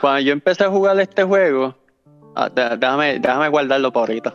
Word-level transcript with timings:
Cuando 0.00 0.20
yo 0.20 0.32
empecé 0.32 0.64
a 0.64 0.70
jugar 0.70 0.98
este 1.00 1.22
juego, 1.22 1.74
ah, 2.34 2.48
dé- 2.48 2.76
déjame, 2.78 3.18
déjame 3.18 3.48
guardarlo 3.48 3.92
para 3.92 4.02
ahorita. 4.06 4.34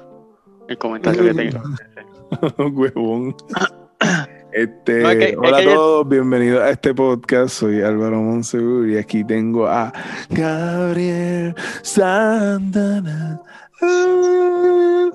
El 0.68 0.78
comentario 0.78 1.24
que 1.24 1.34
tengo. 1.34 1.62
Huevón. 2.74 3.36
Este, 4.56 5.34
No, 5.34 5.42
hola 5.42 5.58
a 5.58 5.62
yo- 5.64 5.74
todos, 5.74 6.10
bienvenidos 6.10 6.62
a 6.62 6.70
este 6.70 6.94
podcast. 6.94 7.56
Soy 7.56 7.82
Álvaro 7.82 8.22
Monsegur 8.22 8.88
y 8.88 9.00
aquí 9.00 9.24
tengo 9.24 9.66
a 9.66 9.92
Gabriel 10.30 11.56
Santana. 11.82 13.42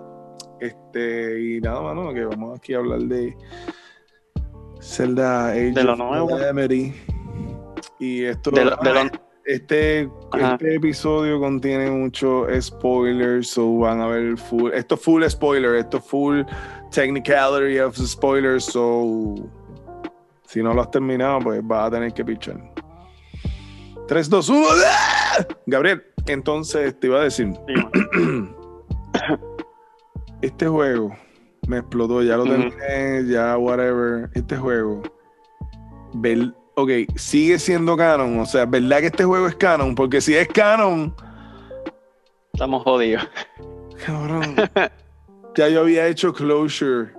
Este, 0.61 1.41
y 1.41 1.61
nada, 1.61 1.81
mano, 1.83 2.13
que 2.13 2.25
vamos 2.25 2.59
aquí 2.59 2.75
a 2.75 2.79
hablar 2.79 2.99
de 3.03 3.37
Zelda 4.81 5.51
Age 5.51 5.71
De 5.71 5.85
lo 5.85 5.93
of 5.93 5.99
nuevo. 6.01 6.29
Calamity. 6.31 6.93
Y 8.01 8.25
esto, 8.25 8.51
De 8.51 8.65
lo- 8.65 8.77
de 8.77 8.93
lo- 8.93 9.28
este, 9.49 10.11
este 10.39 10.75
episodio 10.75 11.41
contiene 11.41 11.91
mucho 11.91 12.47
spoilers, 12.61 13.49
so 13.49 13.79
van 13.79 14.01
a 14.03 14.07
ver 14.07 14.37
full. 14.37 14.73
Esto 14.73 14.95
es 14.95 15.01
full 15.01 15.25
spoiler, 15.25 15.75
esto 15.77 15.97
es 15.97 16.05
full 16.05 16.43
technicality 16.91 17.79
of 17.79 17.97
spoilers, 17.97 18.67
so 18.67 19.37
si 20.45 20.63
no 20.63 20.75
lo 20.75 20.83
has 20.83 20.91
terminado, 20.91 21.41
pues 21.41 21.67
vas 21.67 21.89
a 21.89 21.91
tener 21.93 22.13
que 22.13 22.25
pichar. 22.25 22.61
3, 24.07 24.29
2, 24.29 24.49
1. 24.51 24.67
¡ah! 24.87 25.47
Gabriel, 25.67 26.03
entonces 26.27 26.99
te 27.01 27.07
iba 27.07 27.21
a 27.21 27.25
decir, 27.25 27.55
Sí, 27.67 27.75
este 30.43 30.69
juego 30.69 31.17
me 31.67 31.79
explotó, 31.79 32.23
ya 32.23 32.37
lo 32.37 32.45
terminé, 32.45 33.27
ya 33.27 33.57
whatever. 33.57 34.31
Este 34.35 34.57
juego, 34.57 35.03
vel- 36.15 36.55
ok, 36.79 36.91
sigue 37.17 37.59
siendo 37.59 37.97
canon, 37.97 38.39
o 38.39 38.47
sea, 38.47 38.65
¿verdad 38.65 39.01
que 39.01 39.07
este 39.07 39.25
juego 39.25 39.49
es 39.49 39.57
canon? 39.57 39.97
Porque 39.97 40.21
si 40.21 40.37
es 40.37 40.47
canon, 40.47 41.13
Estamos 42.53 42.85
jodidos. 42.85 43.29
cabrón, 44.07 44.55
ya 45.57 45.69
yo 45.69 45.81
había 45.81 46.07
hecho 46.07 46.33
closure 46.33 47.13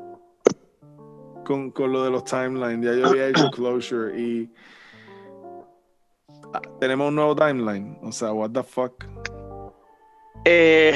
con, 1.44 1.72
con 1.72 1.92
lo 1.92 2.06
de 2.06 2.09
los 2.09 2.23
timelines, 2.23 2.86
ya 2.86 3.02
yo 3.02 3.08
había 3.08 3.28
hecho 3.28 3.52
closure 3.52 4.17
y 4.17 4.50
ah, 6.53 6.62
tenemos 6.80 7.09
un 7.09 7.16
nuevo 7.16 7.36
timeline, 7.36 8.00
o 8.02 8.14
sea, 8.14 8.31
what 8.31 8.52
the 8.52 8.64
fuck. 8.64 9.03
Eh, 10.45 10.95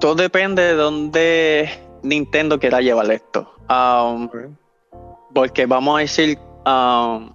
todo 0.00 0.14
depende 0.14 0.62
de 0.62 0.72
dónde 0.72 1.70
Nintendo 2.02 2.58
quiera 2.58 2.80
llevar 2.80 3.10
esto. 3.10 3.52
Um, 3.68 4.56
porque 5.34 5.66
vamos 5.66 5.98
a 5.98 6.00
decir, 6.00 6.38
um, 6.66 7.32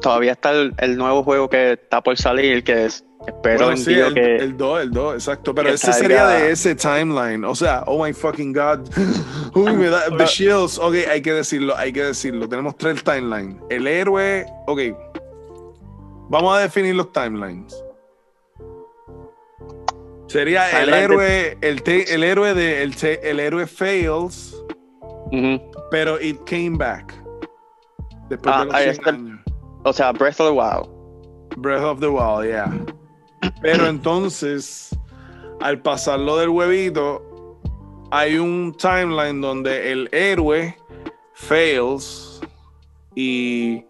todavía 0.00 0.32
está 0.32 0.50
el, 0.52 0.72
el 0.78 0.96
nuevo 0.96 1.22
juego 1.22 1.48
que 1.50 1.72
está 1.72 2.00
por 2.02 2.16
salir, 2.16 2.62
que 2.64 2.86
es, 2.86 3.04
espero 3.26 3.66
Bueno, 3.66 3.72
en 3.72 3.78
sí, 3.78 3.94
el, 3.94 4.14
que... 4.14 4.36
el 4.36 4.56
2, 4.56 4.80
el 4.82 4.90
2, 4.92 5.14
exacto. 5.14 5.54
Pero 5.54 5.70
ese 5.70 5.92
sería 5.92 6.26
de 6.28 6.50
ese 6.52 6.74
timeline. 6.74 7.44
O 7.44 7.54
sea, 7.54 7.82
oh 7.86 8.04
my 8.04 8.12
fucking 8.12 8.52
god. 8.52 8.80
Uy, 9.54 9.72
me 9.74 9.88
da 9.88 10.04
the 10.16 10.26
shields. 10.26 10.78
Ok, 10.78 10.94
hay 11.10 11.20
que 11.22 11.32
decirlo, 11.32 11.76
hay 11.76 11.92
que 11.92 12.02
decirlo. 12.04 12.48
Tenemos 12.48 12.76
tres 12.76 13.02
timelines. 13.02 13.56
El 13.70 13.86
héroe, 13.86 14.46
ok. 14.66 14.80
Vamos 16.28 16.56
a 16.56 16.60
definir 16.60 16.94
los 16.94 17.12
timelines. 17.12 17.82
Sería 20.28 20.68
el 20.80 20.86
Timeline 20.90 20.98
de- 20.98 21.04
héroe, 21.04 21.58
el, 21.60 21.82
te- 21.82 22.12
el 22.14 22.24
héroe 22.24 22.52
de 22.54 22.82
el, 22.82 22.96
te- 22.96 23.30
el 23.30 23.38
héroe 23.38 23.64
fails, 23.66 24.60
pero 25.90 26.20
it 26.20 26.38
came 26.44 26.72
back. 26.76 27.14
Después 28.28 28.54
Ah, 28.54 28.60
de 28.60 28.64
los 28.66 28.74
ahí 28.74 28.82
100 28.84 28.90
está. 28.94 29.10
años. 29.10 29.40
O 29.84 29.92
sea, 29.92 30.12
Breath 30.12 30.40
of 30.40 30.48
the 30.48 30.52
Wild. 30.52 30.88
Breath 31.58 31.84
of 31.84 32.00
the 32.00 32.08
Wild, 32.08 32.44
yeah. 32.46 32.72
Pero 33.62 33.86
entonces, 33.86 34.90
al 35.60 35.80
pasarlo 35.80 36.36
del 36.38 36.48
huevito, 36.50 37.22
hay 38.10 38.36
un 38.38 38.74
timeline 38.76 39.40
donde 39.40 39.92
el 39.92 40.08
héroe 40.12 40.76
fails 41.34 42.40
y 43.14 43.84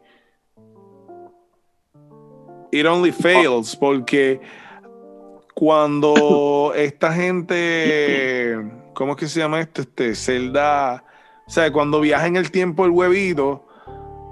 it 2.73 2.87
only 2.87 3.13
fails 3.13 3.75
porque 3.77 4.41
cuando 5.55 6.73
esta 6.77 7.13
gente, 7.13 8.57
¿cómo 8.95 9.13
es 9.13 9.19
que 9.19 9.27
se 9.29 9.41
llama 9.41 9.61
esto? 9.61 9.83
Este 9.83 10.15
Zelda, 10.15 11.03
o 11.47 11.51
sea, 11.51 11.73
cuando 11.73 12.01
viaja 12.01 12.27
en 12.27 12.37
el 12.37 12.51
tiempo 12.51 12.85
el 12.85 12.91
huevito. 12.91 13.66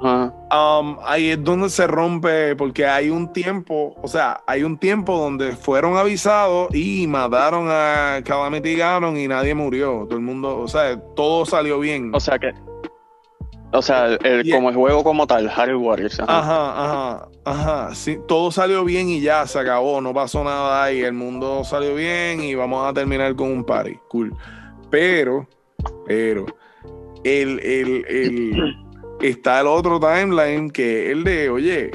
Um, 0.05 0.99
ahí 1.03 1.31
es 1.31 1.43
donde 1.43 1.71
se 1.71 1.87
rompe, 1.87 2.55
porque 2.57 2.87
hay 2.87 3.09
un 3.09 3.33
tiempo, 3.33 3.95
o 4.03 4.07
sea, 4.07 4.43
hay 4.47 4.63
un 4.63 4.77
tiempo 4.77 5.17
donde 5.17 5.57
fueron 5.57 5.97
avisados 5.97 6.75
y 6.75 7.07
mataron 7.07 7.69
a 7.71 8.21
Calamity 8.23 8.77
Ganon 8.77 9.17
y 9.17 9.27
nadie 9.27 9.55
murió. 9.55 10.05
Todo 10.07 10.17
el 10.19 10.25
mundo, 10.25 10.59
o 10.59 10.69
sea, 10.69 11.01
todo 11.17 11.47
salió 11.47 11.81
bien. 11.81 12.15
O 12.15 12.21
sea 12.21 12.39
que... 12.39 12.53
O 13.73 13.83
sea, 13.83 14.07
el, 14.23 14.49
como 14.53 14.69
el 14.69 14.77
juego 14.77 15.03
como 15.03 15.27
tal, 15.27 15.51
Harry 15.51 15.75
Warriors. 15.75 16.21
ajá. 16.21 16.39
Ajá, 16.39 16.85
ajá, 16.85 17.29
ajá. 17.45 17.95
Sí, 17.95 18.19
todo 18.29 18.53
salió 18.53 18.85
bien 18.85 19.09
y 19.09 19.21
ya 19.21 19.47
se 19.49 19.59
acabó, 19.59 20.01
no 20.01 20.15
pasó 20.15 20.45
nada 20.45 20.93
y 20.93 21.01
el 21.01 21.15
mundo 21.15 21.65
salió 21.65 21.95
bien 21.97 22.41
y 22.41 22.55
vamos 22.55 22.87
a 22.87 22.93
terminar 22.93 23.35
con 23.35 23.51
un 23.51 23.65
party. 23.65 23.99
Cool. 24.09 24.33
Pero, 24.91 25.49
pero, 26.07 26.47
el, 27.25 27.59
el, 27.61 28.05
el, 28.07 28.77
está 29.29 29.61
el 29.61 29.67
otro 29.67 29.99
timeline 30.01 30.71
que 30.71 31.07
es 31.07 31.13
el 31.13 31.25
de, 31.25 31.51
oye, 31.51 31.91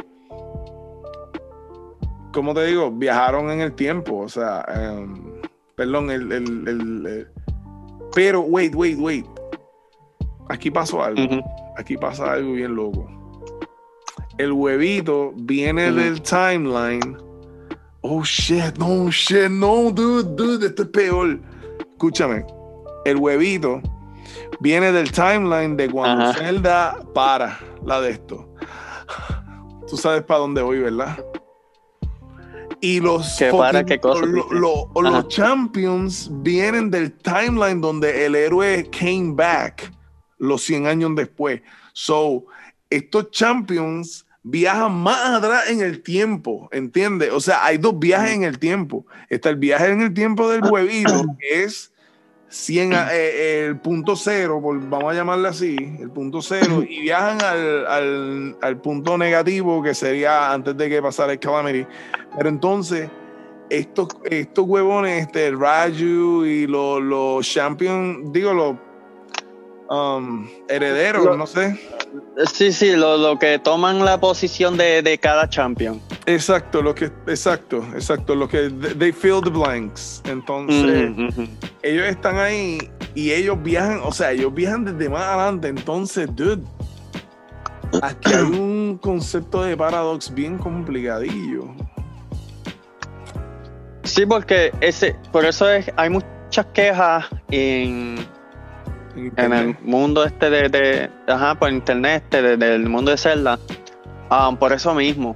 ¿cómo 2.33 2.53
te 2.53 2.65
digo? 2.65 2.91
Viajaron 2.91 3.49
en 3.51 3.61
el 3.61 3.73
tiempo, 3.73 4.17
o 4.19 4.29
sea, 4.29 4.63
em, 4.73 5.41
perdón, 5.75 6.11
el, 6.11 6.31
el, 6.31 6.67
el- 6.67 7.05
el- 7.05 7.27
pero, 8.13 8.41
wait, 8.41 8.73
wait, 8.75 8.97
wait. 8.99 9.25
Aquí 10.49 10.71
pasó 10.71 11.03
algo 11.03 11.43
aquí 11.77 11.95
pasa 11.95 12.33
algo 12.33 12.53
bien 12.53 12.75
loco. 12.75 13.07
El 14.37 14.51
huevito 14.53 15.31
viene 15.35 15.91
del 15.91 16.21
timeline. 16.21 17.17
Oh 18.01 18.23
shit, 18.23 18.77
no 18.77 19.09
shit, 19.11 19.49
no, 19.49 19.91
dude, 19.91 20.23
dude, 20.35 20.65
esto 20.67 20.83
es 20.83 20.89
peor. 20.89 21.39
Escúchame, 21.91 22.45
el 23.05 23.17
huevito 23.17 23.81
viene 24.59 24.91
del 24.91 25.11
timeline 25.11 25.75
de 25.77 25.89
cuando 25.89 26.25
Ajá. 26.25 26.39
Zelda 26.39 26.97
para 27.13 27.59
la 27.85 28.01
de 28.01 28.11
esto. 28.11 28.53
Tú 29.87 29.97
sabes 29.97 30.23
para 30.23 30.39
dónde 30.41 30.61
voy, 30.61 30.79
¿verdad? 30.79 31.17
Y 32.81 32.99
los, 33.01 33.35
¿Qué 33.37 33.51
para 33.51 33.81
fucking- 33.81 33.85
qué 33.87 33.99
cosa? 33.99 34.25
lo- 34.25 34.47
lo- 34.51 34.91
Ajá. 35.07 35.17
los 35.17 35.27
champions 35.27 36.29
vienen 36.31 36.89
del 36.89 37.11
timeline 37.13 37.81
donde 37.81 38.25
el 38.25 38.35
héroe 38.35 38.89
came 38.89 39.33
back 39.33 39.91
los 40.37 40.61
100 40.63 40.87
años 40.87 41.11
después. 41.15 41.61
So, 41.93 42.45
estos 42.89 43.31
champions 43.31 44.25
viajan 44.43 44.93
más 44.93 45.19
atrás 45.43 45.69
en 45.69 45.81
el 45.81 46.01
tiempo, 46.01 46.69
¿entiendes? 46.71 47.31
O 47.33 47.41
sea, 47.41 47.65
hay 47.65 47.77
dos 47.77 47.99
viajes 47.99 48.31
en 48.31 48.43
el 48.43 48.57
tiempo. 48.57 49.05
Está 49.29 49.49
el 49.49 49.57
viaje 49.57 49.89
en 49.89 50.01
el 50.01 50.13
tiempo 50.13 50.49
del 50.49 50.63
huevito, 50.63 51.25
que 51.39 51.63
es 51.63 51.91
100, 52.49 52.93
a- 52.93 53.09
eh, 53.13 53.65
el 53.67 53.77
punto 53.79 54.15
cero, 54.15 54.59
por- 54.61 54.79
vamos 54.89 55.13
a 55.13 55.15
llamarle 55.15 55.47
así, 55.47 55.77
el 55.99 56.09
punto 56.11 56.41
cero, 56.41 56.83
y 56.89 57.01
viajan 57.01 57.41
al, 57.41 57.87
al- 57.87 58.57
al 58.61 58.77
punto 58.81 59.17
negativo, 59.17 59.81
que 59.81 59.93
sería 59.93 60.51
antes 60.51 60.75
de 60.75 60.89
que 60.89 61.01
pasara 61.01 61.31
el 61.33 61.39
Calamity. 61.39 61.85
Pero 62.35 62.49
entonces, 62.49 63.09
estos, 63.69 64.07
estos 64.25 64.65
huevones, 64.67 65.27
este, 65.27 65.51
Raju 65.51 66.43
y 66.45 66.65
los, 66.67 67.01
los 67.01 67.47
champions, 67.47 68.31
digo, 68.33 68.53
los 68.53 68.75
um, 69.89 70.47
herederos, 70.67 71.23
Lo- 71.25 71.37
no 71.37 71.47
sé. 71.47 71.79
Sí, 72.53 72.71
sí, 72.71 72.95
lo, 72.95 73.17
lo 73.17 73.37
que 73.37 73.59
toman 73.59 74.03
la 74.03 74.19
posición 74.19 74.77
de, 74.77 75.03
de 75.03 75.17
cada 75.19 75.47
champion. 75.47 76.01
Exacto, 76.29 76.83
lo 76.83 76.93
que, 76.93 77.05
exacto, 77.25 77.83
exacto, 77.95 78.35
lo 78.35 78.47
que 78.47 78.69
they 78.99 79.11
fill 79.11 79.41
the 79.43 79.49
blanks. 79.49 80.21
Entonces, 80.25 81.09
ujú. 81.17 81.47
ellos 81.81 82.05
están 82.05 82.37
ahí 82.37 82.77
y 83.15 83.31
ellos 83.31 83.57
viajan, 83.63 83.99
o 84.03 84.11
sea, 84.11 84.31
ellos 84.31 84.53
viajan 84.53 84.85
desde 84.85 85.09
más 85.09 85.23
adelante. 85.23 85.69
Entonces, 85.69 86.29
dude, 86.35 86.61
aquí 88.03 88.31
hay 88.31 88.43
un 88.43 88.99
concepto 89.01 89.63
de 89.63 89.75
paradox 89.75 90.31
bien 90.31 90.59
complicadillo. 90.59 91.63
Sí, 94.03 94.23
porque 94.27 94.71
ese, 94.81 95.15
por 95.31 95.45
eso 95.45 95.67
es, 95.67 95.91
hay 95.95 96.11
muchas 96.11 96.65
quejas 96.73 97.25
en, 97.49 98.17
en 99.15 99.53
el 99.53 99.75
mundo 99.81 100.23
este 100.25 100.51
de, 100.51 100.69
de- 100.69 101.09
ajá, 101.27 101.55
por 101.55 101.71
internet, 101.71 102.21
este, 102.25 102.41
de- 102.43 102.57
del 102.57 102.87
mundo 102.87 103.09
de 103.09 103.17
Zelda. 103.17 103.57
Ah, 104.29 104.55
por 104.59 104.73
eso 104.73 104.93
mismo. 104.93 105.35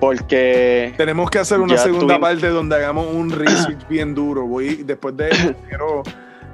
Porque 0.00 0.94
Tenemos 0.96 1.30
que 1.30 1.38
hacer 1.38 1.60
una 1.60 1.76
segunda 1.76 2.20
parte 2.20 2.48
donde 2.48 2.76
hagamos 2.76 3.06
un 3.12 3.30
research 3.30 3.86
bien 3.88 4.14
duro. 4.14 4.46
Voy, 4.46 4.76
después 4.84 5.16
de 5.16 5.30
eso, 5.30 5.54
quiero, 5.68 6.02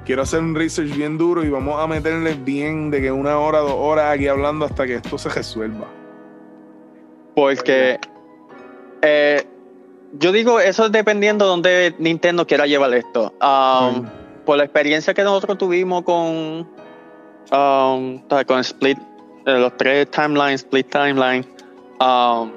quiero 0.03 0.21
hacer 0.23 0.39
un 0.39 0.55
research 0.55 0.95
bien 0.95 1.17
duro 1.17 1.43
y 1.43 1.49
vamos 1.49 1.79
a 1.79 1.87
meterle 1.87 2.33
bien 2.33 2.89
de 2.89 3.01
que 3.01 3.11
una 3.11 3.37
hora, 3.37 3.59
dos 3.59 3.75
horas 3.75 4.15
aquí 4.15 4.27
hablando 4.27 4.65
hasta 4.65 4.85
que 4.85 4.95
esto 4.95 5.17
se 5.17 5.29
resuelva. 5.29 5.85
Porque 7.35 7.99
Eh, 9.01 9.43
yo 10.13 10.31
digo, 10.31 10.59
eso 10.59 10.85
es 10.85 10.91
dependiendo 10.91 11.45
de 11.45 11.49
dónde 11.49 11.95
Nintendo 11.99 12.47
quiera 12.47 12.65
llevar 12.65 12.93
esto. 12.93 13.33
Um, 13.41 14.01
Mm. 14.03 14.09
Por 14.45 14.57
la 14.57 14.63
experiencia 14.63 15.13
que 15.13 15.23
nosotros 15.23 15.57
tuvimos 15.57 16.03
con, 16.03 16.67
um, 17.51 18.19
con 18.45 18.59
Split, 18.59 18.97
eh, 19.45 19.59
los 19.59 19.75
tres 19.75 20.09
timelines, 20.11 20.61
Split 20.61 20.87
Timeline, 20.89 21.45
um, 21.99 22.51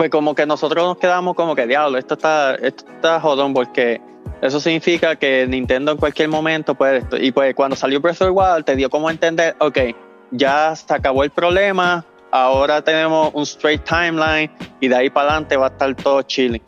pues 0.00 0.08
como 0.08 0.34
que 0.34 0.46
nosotros 0.46 0.82
nos 0.82 0.96
quedamos 0.96 1.36
como 1.36 1.54
que, 1.54 1.66
diablo, 1.66 1.98
esto 1.98 2.14
está, 2.14 2.54
esto 2.54 2.90
está 2.90 3.20
jodón 3.20 3.52
porque 3.52 4.00
eso 4.40 4.58
significa 4.58 5.14
que 5.16 5.46
Nintendo 5.46 5.92
en 5.92 5.98
cualquier 5.98 6.30
momento 6.30 6.74
puede. 6.74 7.02
Y 7.20 7.32
pues 7.32 7.54
cuando 7.54 7.76
salió 7.76 8.00
Breath 8.00 8.22
of 8.22 8.28
the 8.28 8.30
Wild 8.30 8.64
te 8.64 8.76
dio 8.76 8.88
como 8.88 9.10
entender, 9.10 9.56
ok, 9.58 9.78
ya 10.30 10.74
se 10.74 10.94
acabó 10.94 11.22
el 11.22 11.28
problema, 11.28 12.02
ahora 12.30 12.80
tenemos 12.80 13.30
un 13.34 13.42
straight 13.42 13.84
timeline 13.84 14.50
y 14.80 14.88
de 14.88 14.96
ahí 14.96 15.10
para 15.10 15.32
adelante 15.32 15.58
va 15.58 15.66
a 15.66 15.68
estar 15.68 15.94
todo 15.94 16.22
chilling. 16.22 16.62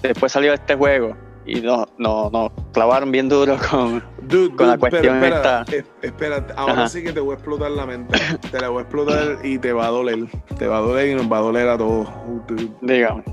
Después 0.00 0.32
salió 0.32 0.54
este 0.54 0.74
juego 0.74 1.14
y 1.56 1.60
nos 1.60 1.86
no, 1.98 2.30
no 2.30 2.52
clavaron 2.72 3.10
bien 3.10 3.28
duro 3.28 3.56
con... 3.70 4.02
Dude, 4.22 4.54
Con 4.54 4.68
la 4.68 4.78
cuestión 4.78 5.16
espera, 5.16 5.36
esta. 5.62 5.76
es- 5.76 5.84
espérate, 6.02 6.52
ahora 6.56 6.72
Ajá. 6.74 6.88
sí 6.88 7.02
que 7.02 7.12
te 7.12 7.20
voy 7.20 7.32
a 7.32 7.34
explotar 7.34 7.70
la 7.72 7.84
mente. 7.86 8.18
te 8.50 8.60
la 8.60 8.68
voy 8.68 8.78
a 8.78 8.82
explotar 8.82 9.38
y 9.44 9.58
te 9.58 9.72
va 9.72 9.86
a 9.86 9.90
doler. 9.90 10.18
Te 10.58 10.66
va 10.68 10.78
a 10.78 10.80
doler 10.80 11.08
y 11.08 11.14
nos 11.14 11.30
va 11.30 11.38
a 11.38 11.40
doler 11.40 11.68
a 11.68 11.76
todos. 11.78 12.08
Dude. 12.46 12.68
Dígame. 12.82 13.24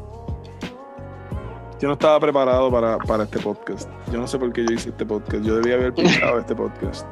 Yo 1.80 1.88
no 1.88 1.94
estaba 1.94 2.20
preparado 2.20 2.72
para, 2.72 2.98
para 2.98 3.24
este 3.26 3.38
podcast. 3.40 3.88
Yo 4.12 4.18
no 4.20 4.28
sé 4.28 4.40
por 4.40 4.52
qué 4.52 4.66
yo 4.66 4.74
hice 4.74 4.90
este 4.90 5.06
podcast. 5.06 5.44
Yo 5.44 5.58
debía 5.58 5.76
haber 5.76 5.94
pinchado 5.94 6.40
este 6.40 6.56
podcast. 6.56 7.06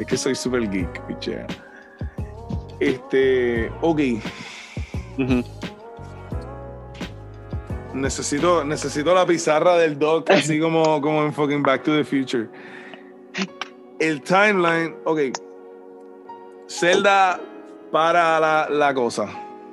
Es 0.00 0.06
que 0.06 0.16
soy 0.16 0.34
super 0.34 0.68
geek, 0.68 1.00
pichea. 1.06 1.46
Este, 2.80 3.70
ok. 3.82 4.00
Ujú. 5.18 5.44
Necesito, 7.94 8.64
necesito 8.64 9.14
la 9.14 9.24
pizarra 9.26 9.76
del 9.76 9.98
doc, 9.98 10.30
así 10.30 10.60
como, 10.60 11.00
como 11.00 11.22
en 11.24 11.32
fucking 11.32 11.62
Back 11.62 11.82
to 11.84 11.92
the 11.96 12.04
Future. 12.04 12.48
El 13.98 14.22
timeline, 14.22 14.94
ok. 15.04 15.20
Zelda 16.68 17.40
para 17.90 18.38
la, 18.38 18.68
la 18.70 18.94
cosa. 18.94 19.24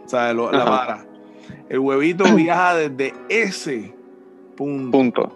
O 0.05 0.09
sea, 0.09 0.33
lo- 0.33 0.51
la 0.51 0.65
para. 0.65 1.05
El 1.69 1.79
huevito 1.79 2.23
viaja 2.35 2.75
desde 2.75 3.13
ese 3.29 3.93
punto, 4.55 4.91
Punto. 4.97 5.31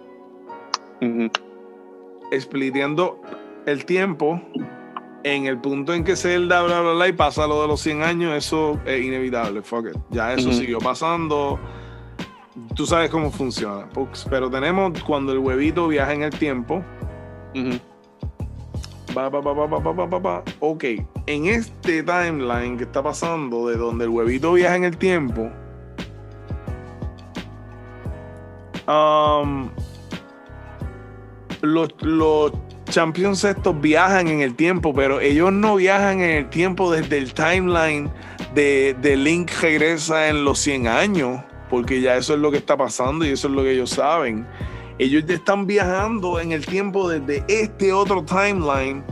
Spliteando 2.38 3.20
el 3.66 3.84
tiempo 3.84 4.40
en 5.24 5.46
el 5.46 5.58
punto 5.58 5.92
en 5.92 6.04
que 6.04 6.16
Zelda, 6.16 6.62
bla, 6.62 6.80
bla, 6.80 6.92
bla, 6.92 7.08
y 7.08 7.12
pasa 7.12 7.46
lo 7.46 7.60
de 7.62 7.68
los 7.68 7.80
100 7.80 8.02
años, 8.02 8.34
eso 8.34 8.78
es 8.86 9.02
inevitable. 9.04 9.60
Fuck 9.62 9.88
it. 9.88 9.96
Ya 10.10 10.32
eso 10.32 10.52
siguió 10.52 10.78
pasando 10.78 11.58
tú 12.74 12.86
sabes 12.86 13.10
cómo 13.10 13.30
funciona. 13.30 13.88
Pero 14.28 14.50
tenemos 14.50 15.02
cuando 15.02 15.32
el 15.32 15.38
huevito 15.38 15.88
viaja 15.88 16.12
en 16.12 16.22
el 16.22 16.30
tiempo. 16.30 16.82
Uh 17.54 17.58
-huh. 17.58 17.80
va, 19.16 19.28
va, 19.28 20.18
va, 20.18 20.44
ok, 20.60 20.84
en 21.26 21.46
este 21.46 22.02
timeline 22.02 22.76
que 22.76 22.84
está 22.84 23.02
pasando, 23.02 23.68
de 23.68 23.76
donde 23.76 24.04
el 24.04 24.10
huevito 24.10 24.52
viaja 24.52 24.76
en 24.76 24.84
el 24.84 24.96
tiempo, 24.96 25.50
um, 28.86 29.68
los, 31.62 31.88
los 32.02 32.52
champions 32.88 33.44
estos 33.44 33.80
viajan 33.80 34.28
en 34.28 34.40
el 34.40 34.54
tiempo, 34.54 34.94
pero 34.94 35.20
ellos 35.20 35.52
no 35.52 35.76
viajan 35.76 36.20
en 36.20 36.30
el 36.30 36.50
tiempo 36.50 36.92
desde 36.92 37.18
el 37.18 37.32
timeline 37.34 38.10
de, 38.54 38.96
de 39.00 39.16
Link 39.16 39.50
regresa 39.60 40.28
en 40.28 40.44
los 40.44 40.58
100 40.60 40.86
años 40.88 41.40
porque 41.70 42.00
ya 42.00 42.16
eso 42.16 42.34
es 42.34 42.40
lo 42.40 42.50
que 42.50 42.58
está 42.58 42.76
pasando 42.76 43.24
y 43.24 43.30
eso 43.30 43.48
es 43.48 43.54
lo 43.54 43.62
que 43.62 43.72
ellos 43.72 43.90
saben 43.90 44.46
ellos 45.00 45.24
ya 45.26 45.34
están 45.34 45.66
viajando 45.66 46.38
en 46.40 46.52
el 46.52 46.66
tiempo 46.66 47.08
desde 47.08 47.42
este 47.48 47.90
otro 47.90 48.22
timeline. 48.22 49.02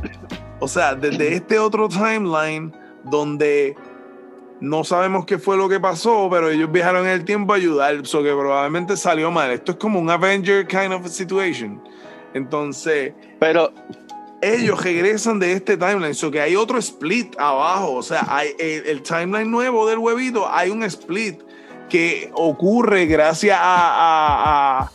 O 0.61 0.69
sea, 0.69 0.95
desde 0.95 1.33
este 1.33 1.59
otro 1.59 1.89
timeline 1.89 2.71
donde 3.05 3.75
no 4.61 4.85
sabemos 4.85 5.25
qué 5.25 5.39
fue 5.39 5.57
lo 5.57 5.67
que 5.67 5.81
pasó, 5.81 6.29
pero 6.31 6.51
ellos 6.51 6.71
viajaron 6.71 7.07
en 7.07 7.13
el 7.13 7.25
tiempo 7.25 7.55
a 7.55 7.57
ayudar, 7.57 7.95
eso 7.95 8.23
que 8.23 8.33
probablemente 8.33 8.99
salió 8.99 9.31
mal. 9.31 9.51
Esto 9.51 9.73
es 9.73 9.79
como 9.79 9.99
un 9.99 10.11
Avenger 10.11 10.67
kind 10.67 10.93
of 10.93 11.09
situation. 11.09 11.83
Entonces, 12.35 13.15
Pero, 13.41 13.73
ellos 14.43 14.85
regresan 14.85 15.39
de 15.39 15.53
este 15.53 15.79
timeline, 15.79 16.15
so 16.15 16.31
que 16.31 16.43
hay 16.43 16.55
otro 16.55 16.79
split 16.79 17.35
abajo, 17.39 17.95
o 17.95 18.03
sea, 18.03 18.27
hay 18.29 18.51
el, 18.59 18.87
el 18.87 19.03
timeline 19.03 19.51
nuevo 19.51 19.89
del 19.89 19.99
huevito, 19.99 20.47
hay 20.49 20.69
un 20.71 20.83
split 20.83 21.41
que 21.89 22.31
ocurre 22.35 23.07
gracias 23.07 23.59
a, 23.59 23.65
a- 23.65 24.79
a- 24.81 24.91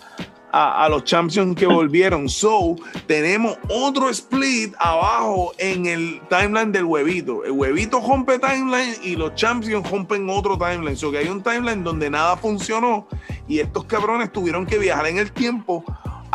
a- 0.56 0.86
a 0.86 0.90
los 0.90 1.04
champions 1.04 1.56
que 1.56 1.66
volvieron. 1.80 2.30
So, 2.30 2.76
tenemos 3.08 3.58
otro 3.70 4.10
split 4.10 4.74
abajo 4.78 5.52
en 5.58 5.88
el 5.88 6.22
timeline 6.30 6.72
del 6.72 6.86
huevito. 6.86 7.44
El 7.44 7.52
huevito 7.52 8.00
rompe 8.00 8.38
timeline 8.38 8.96
y 9.04 9.16
los 9.16 9.34
champions 9.36 9.90
rompen 9.90 10.30
otro 10.30 10.58
timeline. 10.58 10.96
So, 10.96 11.12
que 11.12 11.18
hay 11.20 11.28
un 11.28 11.42
timeline 11.42 11.84
donde 11.84 12.10
nada 12.10 12.38
funcionó 12.38 13.08
y 13.48 13.60
estos 13.60 13.86
cabrones 13.86 14.32
tuvieron 14.32 14.66
que 14.66 14.78
viajar 14.78 15.08
en 15.08 15.18
el 15.18 15.32
tiempo 15.32 15.84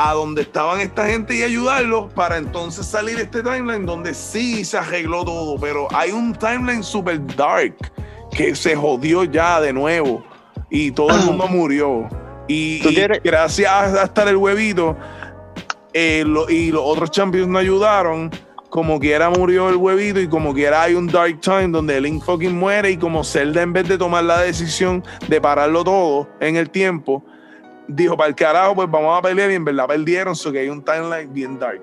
a 0.01 0.13
donde 0.15 0.43
estaban 0.43 0.81
esta 0.81 1.07
gente 1.07 1.35
y 1.37 1.43
ayudarlos 1.43 2.13
para 2.13 2.37
entonces 2.37 2.87
salir 2.87 3.19
este 3.19 3.43
timeline 3.43 3.85
donde 3.85 4.15
sí 4.15 4.65
se 4.65 4.79
arregló 4.79 5.25
todo, 5.25 5.59
pero 5.59 5.89
hay 5.93 6.13
un 6.13 6.33
timeline 6.35 6.85
super 6.85 7.21
dark 7.37 7.75
que 8.31 8.55
se 8.55 8.77
jodió 8.77 9.25
ya 9.25 9.61
de 9.61 9.73
nuevo 9.73 10.23
y 10.71 10.91
todo 10.93 11.15
el 11.17 11.25
mundo 11.25 11.47
murió. 11.49 12.09
Y, 12.47 12.83
¿Tú 12.83 12.89
y 12.91 12.95
quieres- 12.95 13.21
gracias 13.23 13.71
a 13.73 14.05
estar 14.05 14.27
el 14.29 14.37
huevito 14.37 14.97
eh, 15.93 16.23
lo- 16.27 16.49
y 16.49 16.71
los 16.71 16.83
otros 16.85 17.11
champions 17.11 17.49
no 17.49 17.59
ayudaron, 17.59 18.31
como 18.71 19.01
quiera 19.01 19.31
murió 19.31 19.69
el 19.71 19.77
huevito 19.77 20.21
y 20.21 20.29
como 20.29 20.53
quiera 20.55 20.83
hay 20.83 20.95
un 20.95 21.07
dark 21.07 21.41
time 21.41 21.69
donde 21.69 22.01
Link 22.01 22.23
fucking 22.23 22.57
muere 22.57 22.91
y 22.91 22.97
como 22.99 23.25
Zelda 23.25 23.63
en 23.63 23.73
vez 23.73 23.89
de 23.89 23.97
tomar 23.99 24.25
la 24.25 24.41
decisión 24.43 25.03
de 25.29 25.41
pararlo 25.41 25.83
todo 25.85 26.29
en 26.41 26.57
el 26.57 26.69
tiempo, 26.71 27.25
dijo, 27.89 28.17
para 28.17 28.29
el 28.29 28.35
carajo, 28.35 28.75
pues 28.75 28.91
vamos 28.91 29.19
a 29.19 29.23
pelear 29.23 29.51
y 29.51 29.55
en 29.55 29.65
verdad 29.65 29.87
perdieron, 29.87 30.37
so 30.37 30.53
que 30.53 30.59
hay 30.61 30.69
un 30.69 30.85
timeline 30.85 31.33
bien 31.33 31.59
dark. 31.59 31.83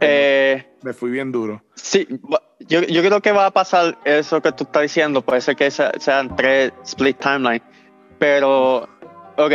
eh, 0.00 0.64
Me 0.82 0.92
fui 0.92 1.10
bien 1.10 1.32
duro. 1.32 1.62
sí, 1.74 2.06
yo, 2.60 2.80
yo 2.82 3.02
creo 3.02 3.20
que 3.20 3.32
va 3.32 3.46
a 3.46 3.50
pasar 3.50 3.96
eso 4.04 4.40
que 4.40 4.52
tú 4.52 4.64
estás 4.64 4.82
diciendo. 4.82 5.22
Puede 5.22 5.40
ser 5.40 5.56
que 5.56 5.70
se- 5.70 5.98
sean 6.00 6.34
tres 6.36 6.72
split 6.84 7.18
timeline. 7.18 7.62
Pero, 8.18 8.88
ok. 9.36 9.52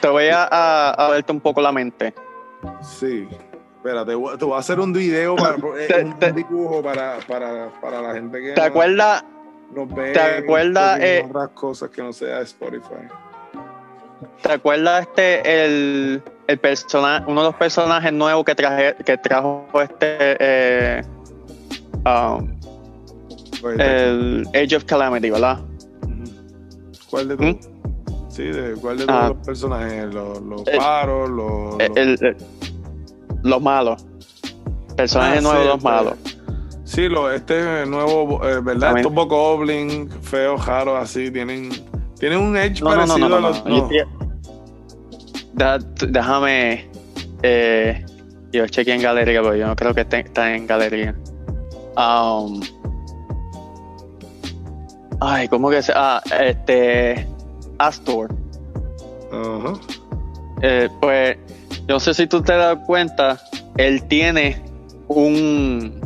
Te 0.00 0.08
voy 0.08 0.28
a, 0.28 0.44
a, 0.50 0.90
a 0.90 1.10
verte 1.10 1.32
un 1.32 1.40
poco 1.40 1.60
la 1.60 1.72
mente. 1.72 2.14
Sí. 2.82 3.28
Espera, 3.76 4.04
te 4.04 4.14
voy, 4.14 4.36
te 4.36 4.44
voy 4.44 4.54
a 4.54 4.58
hacer 4.58 4.78
un 4.78 4.92
video, 4.92 5.36
para, 5.36 5.54
eh, 5.78 5.86
Te- 5.88 6.04
un 6.04 6.18
te- 6.18 6.32
dibujo 6.32 6.82
para, 6.82 7.18
para, 7.26 7.68
para 7.80 8.00
la 8.02 8.12
gente 8.14 8.40
que 8.40 8.52
¿Te 8.52 8.60
acuerdas? 8.62 9.24
nos 9.72 9.88
ve 9.94 10.12
te 10.12 10.20
acuerdas, 10.20 10.98
eh, 11.00 11.24
otras 11.28 11.48
cosas 11.50 11.90
que 11.90 12.02
no 12.02 12.12
sea 12.12 12.40
Spotify. 12.40 13.06
¿Te 14.42 14.52
acuerdas 14.52 15.02
este 15.02 15.64
el, 15.64 16.22
el 16.48 16.58
persona, 16.58 17.22
uno 17.26 17.42
de 17.42 17.46
los 17.48 17.54
personajes 17.56 18.12
nuevos 18.12 18.44
que 18.44 18.54
traje, 18.54 18.96
que 19.04 19.16
trajo 19.16 19.66
este 19.80 20.16
eh, 20.40 21.02
um, 22.06 22.58
el 23.78 24.46
Age 24.54 24.76
of 24.76 24.84
Calamity, 24.84 25.30
¿verdad? 25.30 25.60
¿Cuál 27.10 27.28
de 27.28 27.36
¿Mm? 27.36 27.38
todos? 27.60 27.70
Sí, 28.28 28.44
de 28.44 28.74
cuál 28.74 28.98
de 28.98 29.06
todos 29.06 29.20
Ah. 29.22 29.28
los 29.36 29.46
personajes, 29.46 30.14
los, 30.14 30.40
los 30.42 30.66
El- 30.66 30.78
paros, 30.78 31.28
los, 31.30 31.80
El, 31.80 31.88
los- 31.88 31.96
el- 32.22 32.26
el- 32.26 32.36
los 33.42 33.60
malos. 33.62 34.06
Personajes 34.96 35.38
Ah, 35.38 35.42
nuevos, 35.42 35.62
sí, 35.62 35.68
los 35.68 35.82
malos. 35.82 36.14
Sí, 36.84 37.08
lo, 37.08 37.30
este 37.30 37.86
nuevo, 37.86 38.40
eh, 38.46 38.60
¿verdad? 38.60 38.96
Estos 38.98 39.12
Bokoblin, 39.14 40.10
feos, 40.22 40.64
raros, 40.66 40.98
así, 41.00 41.30
tienen, 41.30 41.70
tienen 42.18 42.38
un 42.38 42.56
edge 42.56 42.80
No, 42.82 42.90
no, 42.94 43.06
no, 43.06 43.14
parecido 43.14 43.28
no, 43.28 43.36
a 43.36 43.40
los. 45.78 45.84
déjame. 46.12 46.90
Eh, 47.42 48.04
yo 48.52 48.66
chequeé 48.66 48.94
en 48.94 49.02
galería, 49.02 49.40
pero 49.42 49.54
yo 49.56 49.66
no 49.66 49.76
creo 49.76 49.94
que 49.94 50.00
esté, 50.02 50.20
está 50.20 50.54
en 50.54 50.66
galería. 50.66 51.14
Um, 51.96 52.60
ay, 55.20 55.48
¿cómo 55.48 55.70
que 55.70 55.82
se.? 55.82 55.92
Ah, 55.94 56.22
este. 56.40 57.26
Astor. 57.78 58.34
Eh, 60.62 60.88
pues, 61.00 61.36
yo 61.88 61.94
no 61.94 62.00
sé 62.00 62.14
si 62.14 62.26
tú 62.26 62.42
te 62.42 62.52
das 62.52 62.78
cuenta, 62.86 63.40
él 63.76 64.02
tiene 64.04 64.62
un. 65.08 66.00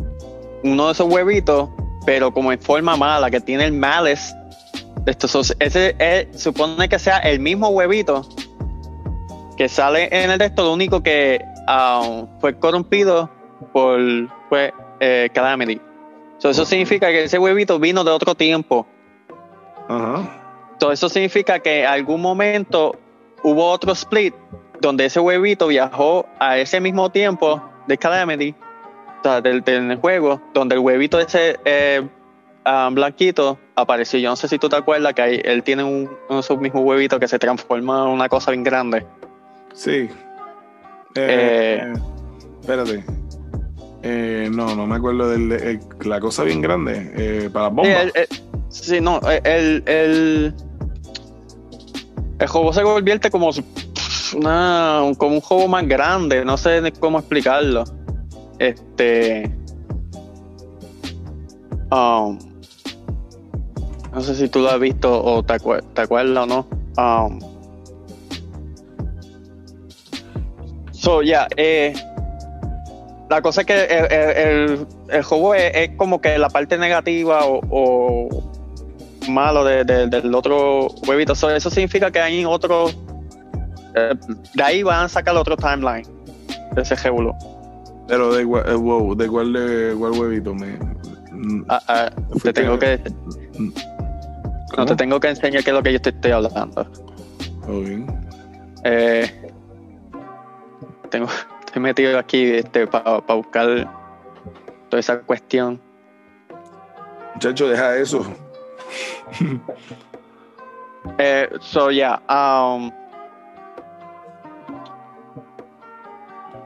Uno 0.63 0.87
de 0.87 0.93
esos 0.93 1.13
huevitos, 1.13 1.69
pero 2.07 2.33
como 2.33 2.53
en 2.53 2.61
forma 2.61 2.97
mala, 2.97 3.31
que 3.31 3.41
tiene 3.41 3.65
el 3.65 3.73
malice. 3.73 4.35
Esto, 5.07 5.41
ese 5.59 5.95
eh, 5.99 6.31
supone 6.35 6.89
que 6.89 6.99
sea 6.99 7.19
el 7.19 7.39
mismo 7.39 7.69
huevito 7.69 8.27
que 9.57 9.69
sale 9.69 10.09
en 10.11 10.31
el 10.31 10.39
texto, 10.39 10.63
lo 10.65 10.73
único 10.73 11.03
que 11.03 11.45
ah, 11.67 12.25
fue 12.41 12.59
corrompido 12.59 13.31
por 13.73 14.01
fue, 14.49 14.73
eh, 15.05 15.29
Calamity. 15.33 15.81
So, 16.39 16.51
eso 16.51 16.65
significa 16.65 17.09
que 17.09 17.25
ese 17.25 17.39
huevito 17.39 17.79
vino 17.79 18.03
de 18.05 18.11
otro 18.11 18.35
tiempo. 18.35 18.87
Ajá. 19.89 20.41
So, 20.81 20.91
eso 20.93 21.09
significa 21.09 21.59
que 21.59 21.81
en 21.81 21.87
algún 21.87 22.21
momento 22.21 22.97
hubo 23.43 23.71
otro 23.71 23.93
split 23.93 24.35
donde 24.81 25.05
ese 25.07 25.21
huevito 25.21 25.69
viajó 25.69 26.27
a 26.39 26.59
ese 26.59 26.81
mismo 26.81 27.11
tiempo 27.11 27.63
de 27.87 27.97
Calamity, 27.97 28.55
o 29.21 29.23
sea, 29.23 29.41
del, 29.41 29.63
del 29.63 29.97
juego, 29.97 30.41
donde 30.53 30.75
el 30.75 30.81
huevito 30.81 31.19
ese 31.21 31.59
eh, 31.65 32.03
ah, 32.65 32.89
blanquito 32.93 33.59
apareció. 33.77 34.19
Yo 34.19 34.31
no 34.31 34.37
sé 34.37 34.49
si 34.49 34.59
tú 34.59 34.69
te 34.69 34.77
acuerdas 34.77 35.15
que 35.15 35.23
ahí 35.23 35.41
él 35.45 35.63
tiene 35.63 35.85
un, 35.85 36.11
uno 36.29 36.37
de 36.37 36.41
esos 36.41 36.59
mismos 36.59 36.83
huevitos 36.85 37.19
que 37.19 37.29
se 37.29 37.39
transforma 37.39 38.03
en 38.05 38.09
una 38.09 38.29
cosa 38.29 38.51
bien 38.51 38.65
grande. 38.65 39.07
Sí. 39.73 40.09
Eh, 41.15 41.81
Eh. 41.81 41.93
espérate. 42.61 43.05
Eh, 44.07 44.51
no, 44.53 44.77
no 44.77 44.87
me 44.87 44.97
acuerdo 44.97 45.31
de 45.31 45.81
la 46.05 46.21
cosa 46.21 46.45
bien 46.45 46.61
grande. 46.61 47.11
Eh, 47.17 47.49
para 47.51 47.71
las 47.71 47.75
Sí, 47.75 47.77
bombas. 47.77 48.13
sí, 48.69 49.01
no, 49.01 49.19
el, 49.45 49.83
el, 49.87 50.55
el 52.39 52.47
juego 52.47 52.73
se 52.75 52.83
convierte 52.83 53.31
como 53.31 53.51
una, 54.37 55.01
como 55.17 55.37
un 55.37 55.41
juego 55.41 55.69
más 55.69 55.89
grande, 55.89 56.45
no 56.45 56.59
sé 56.59 56.93
cómo 57.01 57.19
explicarlo. 57.19 57.85
Este. 58.59 59.51
um, 61.91 62.39
no 64.13 64.21
sé 64.21 64.35
si 64.35 64.49
tú 64.49 64.61
lo 64.61 64.71
has 64.71 64.79
visto 64.81 65.25
o 65.25 65.43
te, 65.43 65.55
acuer- 65.55 65.83
te 65.95 66.03
acuerdas 66.03 66.45
o 66.45 66.47
no. 66.47 66.67
Um, 66.97 67.39
so, 70.93 71.23
ya, 71.23 71.49
eh, 71.57 71.93
la 73.35 73.43
cosa 73.43 73.63
es 73.63 73.67
que 73.67 73.85
el, 73.85 74.13
el- 74.13 74.87
el- 75.11 75.23
juego 75.23 75.55
es, 75.55 75.71
es 75.75 75.91
como 75.97 76.21
que 76.21 76.39
la 76.39 76.49
parte 76.49 76.79
negativa 76.79 77.45
o, 77.47 77.61
o 77.71 78.29
malo 79.29 79.65
de- 79.65 79.85
de- 79.85 80.07
del 80.07 80.35
otro 80.35 80.89
huevito. 81.07 81.35
So, 81.35 81.51
eso 81.51 81.71
significa 81.71 82.11
que 82.11 82.21
hay 82.21 82.45
otro. 82.45 82.89
eh, 83.97 84.15
de 84.55 84.63
ahí 84.63 84.83
van 84.83 85.05
a 85.05 85.09
sacar 85.09 85.37
otro 85.37 85.57
timeline 85.57 86.07
de 86.75 86.83
ese 86.83 86.97
jebulo. 86.97 87.35
Pero 88.07 88.35
de, 88.35 88.45
cua- 88.47 88.65
eh, 88.69 88.75
wow, 88.75 89.15
de 89.15 89.29
cuál 89.29 89.53
huevito 89.97 90.55
me. 90.55 90.77
mm, 91.33 91.65
Ah, 91.69 91.81
ah, 91.89 92.11
te 92.43 92.53
tengo 92.53 92.79
que. 92.79 93.01
No 94.77 94.85
te 94.87 94.97
tengo 94.97 95.21
que 95.21 95.29
enseñar 95.29 95.63
qué 95.63 95.71
es 95.71 95.75
lo 95.77 95.83
que 95.83 95.93
yo 95.93 96.01
te 96.01 96.11
estoy 96.11 96.33
hablando. 96.33 96.83
Ok. 97.63 98.11
Eh, 98.85 99.31
tengo, 101.11 101.29
estoy 101.75 101.83
metido 101.83 102.17
aquí 102.21 102.53
este, 102.55 102.87
para 102.87 103.21
buscar 103.35 103.91
toda 104.89 105.01
esa 105.01 105.19
cuestión. 105.23 105.81
Muchacho, 107.35 107.69
deja 107.69 107.97
eso. 107.97 108.25
Eh, 111.19 111.49
so 111.61 111.91
yeah, 111.91 112.21
um, 112.31 112.93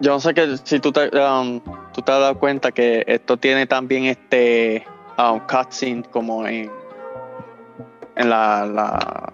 yo 0.00 0.12
no 0.12 0.20
sé 0.20 0.34
que 0.34 0.58
si 0.58 0.78
tú 0.78 0.92
te, 0.92 1.08
um, 1.18 1.60
tú 1.92 2.02
te 2.02 2.12
has 2.12 2.20
dado 2.20 2.38
cuenta 2.38 2.70
que 2.70 3.02
esto 3.06 3.36
tiene 3.38 3.66
también 3.66 4.04
este 4.04 4.86
um, 5.16 5.40
cutscene 5.40 6.02
como 6.04 6.46
en, 6.46 6.70
en 8.14 8.30
la, 8.30 8.66
la 8.66 9.32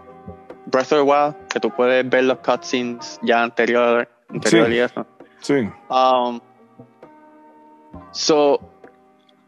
Breath 0.66 0.92
of 0.92 0.98
the 0.98 1.02
Wild, 1.02 1.34
que 1.48 1.58
tú 1.60 1.68
puedes 1.70 2.08
ver 2.08 2.24
los 2.24 2.38
cutscenes 2.38 3.18
ya 3.22 3.42
anterior, 3.42 4.08
anterior 4.30 4.68
Sí. 4.68 4.72
y 4.72 4.78
eso. 4.78 5.06
Sí. 5.44 5.68
Um, 5.90 6.40
so, 8.12 8.58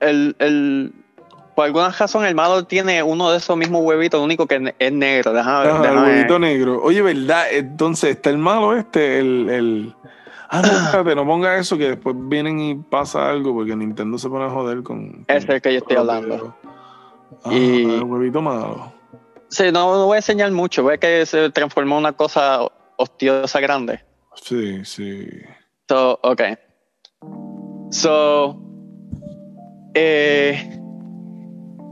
el, 0.00 0.36
el, 0.38 0.92
por 1.54 1.64
alguna 1.64 1.88
razón 1.90 2.26
el 2.26 2.34
malo 2.34 2.64
tiene 2.66 3.02
uno 3.02 3.30
de 3.30 3.38
esos 3.38 3.56
mismos 3.56 3.82
huevitos, 3.82 4.20
único 4.20 4.46
que 4.46 4.74
es 4.78 4.92
negro. 4.92 5.32
Déjame, 5.32 5.68
Ajá, 5.70 5.76
el 5.78 5.82
déjame- 5.82 6.06
huevito 6.06 6.38
negro. 6.38 6.82
Oye, 6.82 7.00
¿verdad? 7.02 7.46
Entonces 7.50 8.10
está 8.16 8.30
el 8.30 8.38
malo 8.38 8.76
este, 8.76 9.20
el. 9.20 9.48
el... 9.48 9.94
Ah, 10.50 10.62
no, 10.62 10.68
espérate, 10.84 11.14
no 11.14 11.26
ponga 11.26 11.56
eso 11.56 11.78
que 11.78 11.88
después 11.88 12.14
vienen 12.18 12.60
y 12.60 12.74
pasa 12.74 13.30
algo 13.30 13.54
porque 13.54 13.74
Nintendo 13.74 14.18
se 14.18 14.28
pone 14.28 14.44
a 14.44 14.50
joder 14.50 14.82
con. 14.82 15.24
Ese 15.28 15.38
es 15.38 15.48
el 15.48 15.62
que 15.62 15.72
yo 15.72 15.78
estoy 15.78 15.96
hablando. 15.96 16.54
Ah, 17.44 17.52
Y- 17.54 17.84
el 17.96 18.02
huevito 18.04 18.42
malo. 18.42 18.92
Sí, 19.48 19.64
no, 19.72 19.94
no 19.96 20.06
voy 20.06 20.16
a 20.16 20.18
enseñar 20.18 20.50
mucho. 20.50 20.84
Ve 20.84 20.98
que 20.98 21.24
se 21.24 21.50
transformó 21.50 21.94
en 21.94 22.00
una 22.00 22.12
cosa 22.12 22.60
hostiosa 22.96 23.60
grande. 23.60 24.00
Sí, 24.34 24.84
sí. 24.84 25.26
So, 25.88 26.19
ok. 26.23 26.43
So, 27.90 28.61
eh, 29.95 30.78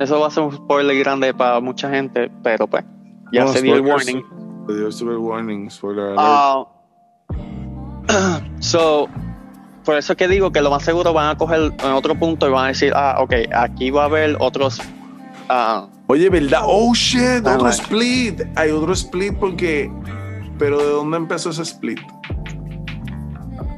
eso 0.00 0.20
va 0.20 0.26
a 0.26 0.30
ser 0.30 0.42
un 0.42 0.52
spoiler 0.52 0.98
grande 0.98 1.32
para 1.32 1.60
mucha 1.60 1.88
gente, 1.90 2.30
pero 2.42 2.66
pues, 2.66 2.84
ya 3.32 3.44
No, 3.44 3.52
se 3.52 3.62
dio 3.62 3.76
el 3.76 3.82
warning. 3.82 4.22
Se 4.66 4.74
dio 4.74 4.86
el 4.86 4.92
super 4.92 5.16
warning, 5.16 5.70
spoiler 5.70 6.06
alert. 6.18 6.18
Ah, 6.18 6.64
so, 8.58 9.08
por 9.84 9.96
eso 9.96 10.16
que 10.16 10.26
digo 10.28 10.50
que 10.50 10.60
lo 10.60 10.70
más 10.70 10.82
seguro 10.82 11.12
van 11.12 11.28
a 11.30 11.36
coger 11.38 11.72
en 11.82 11.92
otro 11.92 12.14
punto 12.16 12.48
y 12.48 12.50
van 12.50 12.64
a 12.64 12.68
decir, 12.68 12.92
ah, 12.96 13.18
ok, 13.20 13.32
aquí 13.54 13.90
va 13.90 14.02
a 14.02 14.06
haber 14.06 14.36
otros. 14.40 14.80
ah, 15.48 15.86
Oye, 16.08 16.28
¿verdad? 16.28 16.62
Oh 16.64 16.92
shit, 16.94 17.46
Ah, 17.46 17.54
otro 17.54 17.68
split. 17.70 18.42
Hay 18.56 18.70
otro 18.70 18.92
split 18.92 19.34
porque. 19.38 19.90
Pero 20.58 20.78
¿de 20.78 20.90
dónde 20.90 21.16
empezó 21.16 21.50
ese 21.50 21.62
split? 21.62 21.98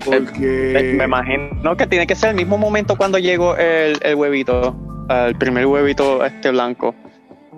Porque. 0.07 0.73
eh, 0.79 0.95
me 0.97 1.05
imagino 1.05 1.77
que 1.77 1.87
tiene 1.87 2.07
que 2.07 2.15
ser 2.15 2.31
el 2.31 2.37
mismo 2.37 2.57
momento 2.59 2.97
cuando 2.97 3.19
llegó 3.19 3.57
el, 3.57 3.99
el 4.03 4.15
huevito, 4.15 4.75
el 5.09 5.37
primer 5.37 5.67
huevito 5.67 6.25
este 6.25 6.51
blanco. 6.51 6.95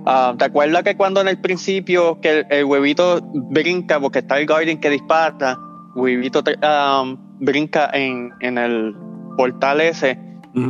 Ah, 0.07 0.35
¿Te 0.39 0.47
acuerdas 0.47 0.83
que 0.85 0.97
cuando 0.97 1.21
en 1.21 1.29
el 1.29 1.39
principio 1.39 2.21
que 2.21 2.41
el, 2.41 2.47
el 2.51 2.65
huevito 2.65 3.21
brinca 3.51 4.01
porque 4.01 4.21
está 4.21 4.39
el 4.39 4.47
Guardian 4.47 4.79
que 4.79 4.91
dispara, 4.91 5.59
huevito 5.95 6.43
ah, 6.63 7.05
brinca 7.41 7.91
en, 7.93 8.33
en 8.41 8.59
el 8.59 8.95
portal 9.37 9.81
ese 9.81 10.19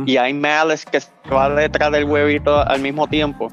y 0.05 0.17
hay 0.17 0.33
Malice 0.33 0.85
que 0.91 0.99
se 0.99 1.09
va 1.33 1.49
detrás 1.49 1.91
del 1.91 2.03
huevito 2.03 2.59
al 2.67 2.81
mismo 2.81 3.07
tiempo? 3.07 3.49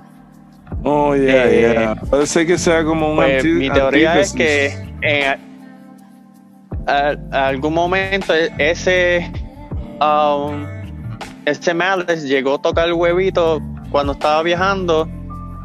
Oh, 0.83 1.15
yeah, 1.15 1.47
Eh, 1.47 1.97
yeah. 2.11 2.27
Ser 2.27 2.47
que 2.47 2.59
sea 2.59 2.85
como 2.85 3.11
un 3.11 3.17
Pues 3.17 3.45
mi 3.45 3.71
teoría 3.71 4.19
es 4.19 4.33
que 4.33 4.67
en 5.03 5.56
a- 6.87 7.17
a 7.33 7.49
algún 7.49 7.75
momento 7.75 8.35
e- 8.35 8.53
ese 8.59 9.31
um, 10.01 10.65
ese 11.45 11.75
Malice 11.75 12.27
llegó 12.27 12.55
a 12.55 12.59
tocar 12.63 12.87
el 12.89 12.95
huevito 12.95 13.61
cuando 13.91 14.13
estaba 14.13 14.43
viajando 14.43 15.09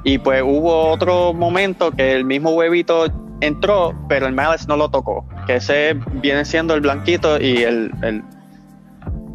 y 0.04 0.18
pues 0.18 0.42
hubo 0.44 0.88
otro 0.90 1.34
momento 1.34 1.92
que 1.92 2.14
el 2.14 2.26
mismo 2.26 2.52
huevito 2.52 3.06
entró 3.42 3.94
pero 4.08 4.28
el 4.28 4.34
Malice 4.34 4.66
no 4.68 4.78
lo 4.78 4.90
tocó 4.90 5.26
que 5.48 5.56
ese 5.56 5.96
viene 6.22 6.46
siendo 6.46 6.74
el 6.76 6.82
blanquito 6.82 7.40
y 7.42 7.58
el, 7.64 7.92
el 8.04 8.24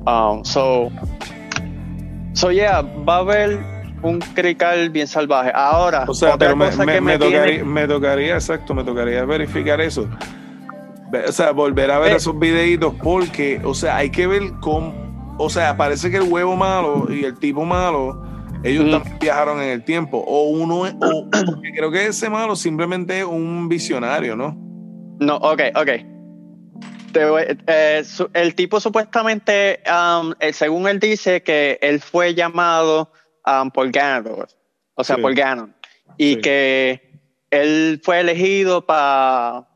um, 0.06 0.44
so 0.44 0.90
so 2.32 2.50
yeah 2.52 2.82
va 3.08 3.16
a 3.16 3.18
haber 3.18 3.58
un 4.02 4.20
crical 4.20 4.90
bien 4.90 5.06
salvaje 5.06 5.50
ahora 5.54 6.04
O 6.06 6.14
sea, 6.14 6.34
otra 6.34 6.48
pero 6.50 6.58
cosa 6.58 6.84
me- 6.84 6.92
que 6.94 7.00
me 7.00 7.12
me 7.12 7.18
tiene- 7.18 7.36
tocaría, 7.36 7.64
me 7.64 7.88
tocaría, 7.88 8.34
exacto, 8.34 8.74
me 8.74 8.84
tocaría 8.84 9.24
verificar 9.24 9.80
eso. 9.80 10.08
O 11.28 11.32
sea, 11.32 11.52
volver 11.52 11.90
a 11.90 11.98
ver 11.98 12.12
Eh. 12.12 12.16
esos 12.16 12.38
videitos 12.38 12.94
porque, 13.02 13.60
o 13.64 13.74
sea, 13.74 13.96
hay 13.96 14.10
que 14.10 14.26
ver 14.26 14.42
cómo, 14.60 14.92
o 15.38 15.48
sea, 15.48 15.76
parece 15.76 16.10
que 16.10 16.16
el 16.18 16.24
huevo 16.24 16.56
malo 16.56 17.06
y 17.10 17.24
el 17.24 17.38
tipo 17.38 17.64
malo, 17.64 18.22
ellos 18.64 18.84
Mm. 18.86 18.90
también 18.90 19.18
viajaron 19.20 19.60
en 19.62 19.68
el 19.68 19.84
tiempo. 19.84 20.18
O 20.26 20.48
uno, 20.50 20.80
o 20.82 21.30
porque 21.30 21.70
creo 21.76 21.90
que 21.90 22.06
ese 22.06 22.28
malo 22.28 22.56
simplemente 22.56 23.20
es 23.20 23.24
un 23.24 23.68
visionario, 23.68 24.34
¿no? 24.36 24.56
No, 25.20 25.36
ok, 25.36 25.62
ok. 25.76 25.90
Te 27.12 27.24
voy- 27.24 27.44
eh, 27.66 28.02
su- 28.04 28.28
el 28.34 28.54
tipo 28.54 28.78
supuestamente, 28.80 29.80
um, 29.88 30.32
eh, 30.40 30.52
según 30.52 30.86
él 30.88 30.98
dice, 31.00 31.42
que 31.42 31.78
él 31.80 32.00
fue 32.00 32.34
llamado 32.34 33.10
um, 33.48 33.70
por 33.70 33.90
Ganon, 33.92 34.44
o 34.96 35.04
sea, 35.04 35.14
Sí. 35.16 35.22
por 35.22 35.32
Ganon, 35.34 35.72
y 36.18 36.34
Sí. 36.34 36.40
que 36.40 37.20
él 37.52 38.00
fue 38.02 38.18
elegido 38.20 38.84
para 38.84 39.68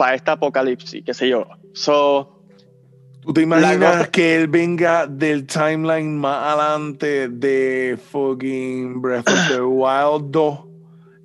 para 0.00 0.14
este 0.14 0.30
apocalipsis, 0.30 1.02
qué 1.04 1.12
sé 1.12 1.28
yo. 1.28 1.46
So, 1.74 2.42
¿Tú 3.20 3.34
te 3.34 3.42
imaginas 3.42 4.08
que 4.08 4.34
él 4.36 4.48
venga 4.48 5.06
del 5.06 5.46
timeline 5.46 6.16
más 6.18 6.42
adelante 6.58 7.28
de 7.28 7.98
fucking 8.10 9.02
Breath 9.02 9.28
of 9.28 9.48
the 9.48 9.60
Wild 9.62 10.30
2 10.30 10.58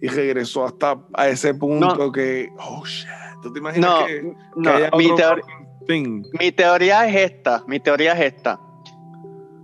y 0.01 0.07
regresó 0.09 0.65
hasta 0.65 0.97
a 1.13 1.29
ese 1.29 1.53
punto 1.53 1.95
No. 1.95 2.11
que, 2.11 2.49
oh 2.59 2.83
shit, 2.85 3.07
¿tú 3.41 3.53
te 3.53 3.59
imaginas 3.59 3.89
no, 3.89 4.05
que, 4.05 4.13
que 4.21 4.33
no, 4.57 4.69
haya 4.69 4.89
mi, 4.97 5.05
otro 5.09 5.17
teor- 5.25 5.39
fucking 5.39 5.87
thing? 5.87 6.23
mi 6.37 6.51
teoría 6.51 7.07
es 7.07 7.31
esta, 7.31 7.63
mi 7.65 7.79
teoría 7.79 8.11
es 8.11 8.33
esta. 8.33 8.59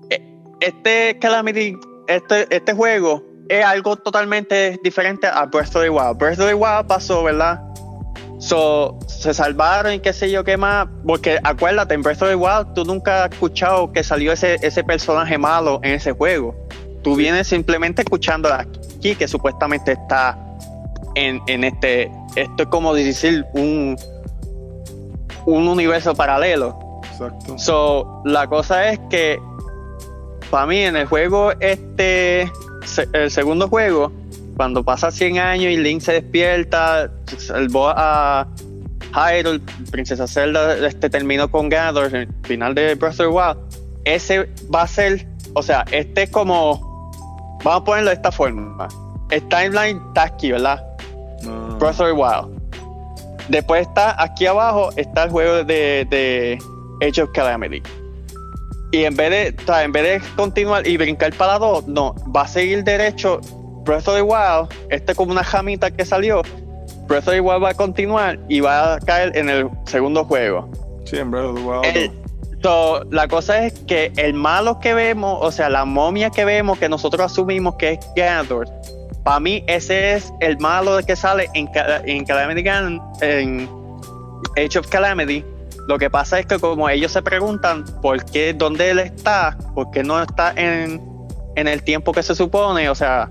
E- 0.10 0.38
Este 0.62 1.20
Calamity, 1.20 1.78
este, 2.08 2.48
este 2.56 2.74
juego 2.74 3.22
es 3.50 3.66
algo 3.66 3.98
totalmente 3.98 4.80
diferente 4.82 5.28
a 5.28 5.46
Breath 5.48 5.76
of 5.76 5.82
the 5.84 5.90
Wild. 5.90 6.18
Breath 6.18 6.40
of 6.40 6.48
the 6.48 6.54
Wild 6.54 6.88
pasó, 6.88 7.24
¿verdad? 7.26 7.60
So, 8.52 9.00
se 9.08 9.34
salvaron 9.34 9.94
y 9.94 10.00
qué 10.00 10.12
sé 10.12 10.30
yo 10.30 10.44
qué 10.44 10.58
más. 10.58 10.86
Porque 11.08 11.40
acuérdate, 11.42 11.94
en 11.94 12.02
Breath 12.02 12.22
of 12.22 12.28
the 12.28 12.36
Wild 12.36 12.74
tú 12.74 12.84
nunca 12.84 13.24
has 13.24 13.32
escuchado 13.32 13.94
que 13.94 14.04
salió 14.04 14.34
ese, 14.34 14.58
ese 14.62 14.84
personaje 14.84 15.38
malo 15.38 15.80
en 15.84 15.94
ese 15.94 16.12
juego. 16.12 16.54
tú 17.02 17.16
vienes 17.16 17.48
simplemente 17.48 18.02
escuchando 18.02 18.54
aquí 18.54 19.16
que 19.16 19.30
supuestamente 19.30 19.94
está 19.94 20.38
en, 21.16 21.42
en 21.48 21.64
este, 21.64 22.12
esto 22.36 22.64
es 22.64 22.68
como 22.68 22.94
decir 22.94 23.46
un, 23.54 23.98
un 25.46 25.68
universo 25.70 26.14
paralelo. 26.14 26.78
Exacto. 27.10 27.58
So, 27.58 28.22
la 28.26 28.48
cosa 28.48 28.90
es 28.90 29.00
que 29.10 29.40
para 30.50 30.66
mí 30.66 30.80
en 30.80 30.98
el 30.98 31.06
juego 31.06 31.54
este, 31.62 32.52
el 33.14 33.32
segundo 33.32 33.70
juego, 33.70 34.12
cuando 34.62 34.84
pasa 34.84 35.10
100 35.10 35.40
años 35.40 35.74
y 35.74 35.78
Link 35.78 36.02
se 36.02 36.12
despierta, 36.14 37.10
el 37.56 37.68
boa 37.70 37.96
a 37.98 38.48
Hyrule, 39.12 39.60
Princesa 39.90 40.28
Zelda 40.28 40.88
este, 40.88 41.10
terminó 41.10 41.50
con 41.50 41.68
Ganondorf 41.68 42.14
en 42.14 42.22
el 42.22 42.30
final 42.44 42.76
de 42.76 42.94
Breath 42.94 43.14
of 43.14 43.18
the 43.18 43.26
Wild, 43.26 43.58
ese 44.06 44.48
va 44.72 44.84
a 44.84 44.88
ser, 44.88 45.26
o 45.56 45.64
sea, 45.64 45.84
este 45.92 46.22
es 46.22 46.30
como, 46.30 47.12
vamos 47.64 47.82
a 47.82 47.84
ponerlo 47.84 48.10
de 48.12 48.18
esta 48.18 48.32
forma, 48.32 48.88
el 49.32 49.42
timeline 49.50 50.00
está 50.10 50.26
aquí, 50.26 50.52
¿verdad? 50.52 50.86
Breath 51.80 52.00
of 52.00 52.06
the 52.06 52.12
Wild. 52.12 52.62
Después 53.50 53.88
está 53.88 54.22
aquí 54.22 54.46
abajo 54.46 54.92
está 54.96 55.24
el 55.24 55.32
juego 55.32 55.64
de, 55.64 56.06
de 56.08 56.60
Age 57.02 57.24
of 57.24 57.32
Calamity. 57.34 57.82
Y 58.92 59.06
en 59.06 59.16
vez 59.16 59.56
de, 59.56 59.64
o 59.64 59.66
sea, 59.66 59.82
en 59.82 59.92
vez 59.92 60.04
de 60.04 60.30
continuar 60.36 60.86
y 60.86 60.98
brincar 60.98 61.34
para 61.34 61.58
dos, 61.58 61.88
no, 61.88 62.14
va 62.32 62.44
a 62.44 62.48
seguir 62.48 62.84
derecho 62.84 63.42
Breath 63.84 64.08
of 64.08 64.16
the 64.16 64.22
Wild. 64.22 64.70
Este 64.90 65.12
es 65.12 65.18
como 65.18 65.32
una 65.32 65.44
jamita 65.44 65.92
que 65.92 66.06
salió. 66.06 66.42
Breath 67.08 67.28
of 67.28 67.34
the 67.34 67.42
Wild 67.42 67.64
va 67.64 67.70
a 67.70 67.74
continuar 67.74 68.40
y 68.48 68.60
va 68.62 68.94
a 68.96 69.00
caer 69.00 69.36
en 69.36 69.50
el 69.50 69.70
segundo 69.86 70.24
juego. 70.26 70.70
Sí, 71.06 71.18
en 71.18 71.32
Breath 71.32 71.46
of 71.46 71.56
the 71.56 71.62
Wild. 71.62 71.86
El- 71.86 72.12
so, 72.62 73.04
la 73.10 73.28
cosa 73.28 73.66
es 73.66 73.74
que 73.80 74.12
el 74.18 74.34
malo 74.34 74.80
que 74.80 74.94
vemos, 74.94 75.38
o 75.42 75.52
sea, 75.52 75.70
la 75.70 75.84
momia 75.86 76.30
que 76.30 76.46
vemos, 76.46 76.78
que 76.78 76.88
nosotros 76.90 77.26
asumimos 77.32 77.76
que 77.76 77.94
es 77.94 78.00
Ganondorf, 78.16 78.70
para 79.24 79.40
mí 79.40 79.64
ese 79.68 80.14
es 80.14 80.32
el 80.40 80.58
malo 80.60 80.98
que 81.06 81.16
sale 81.16 81.48
en, 81.54 81.68
Ca- 81.68 82.02
en 82.06 82.26
Calamity 82.26 82.64
Ganon, 82.64 83.02
en 83.22 83.70
Age 84.58 84.80
of 84.80 84.88
Calamity. 84.88 85.44
Lo 85.88 85.98
que 85.98 86.10
pasa 86.10 86.40
es 86.40 86.46
que 86.46 86.60
como 86.60 86.88
ellos 86.90 87.12
se 87.12 87.22
preguntan 87.22 87.84
por 88.02 88.24
qué, 88.26 88.54
dónde 88.54 88.92
él 88.92 89.00
está, 89.00 89.58
por 89.76 89.90
qué 89.92 90.04
no 90.04 90.22
está 90.22 90.54
en, 90.56 91.02
en 91.56 91.68
el 91.68 91.84
tiempo 91.84 92.12
que 92.14 92.24
se 92.24 92.34
supone, 92.36 92.88
o 92.90 92.96
sea, 92.96 93.30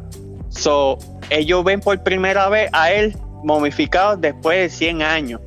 so, 0.51 0.99
ellos 1.31 1.65
ven 1.65 1.81
por 1.81 2.03
primera 2.03 2.49
vez 2.49 2.69
a 2.73 2.93
él 2.93 3.17
momificado 3.43 4.17
después 4.17 4.59
de 4.59 4.69
100 4.69 5.03
años. 5.03 5.41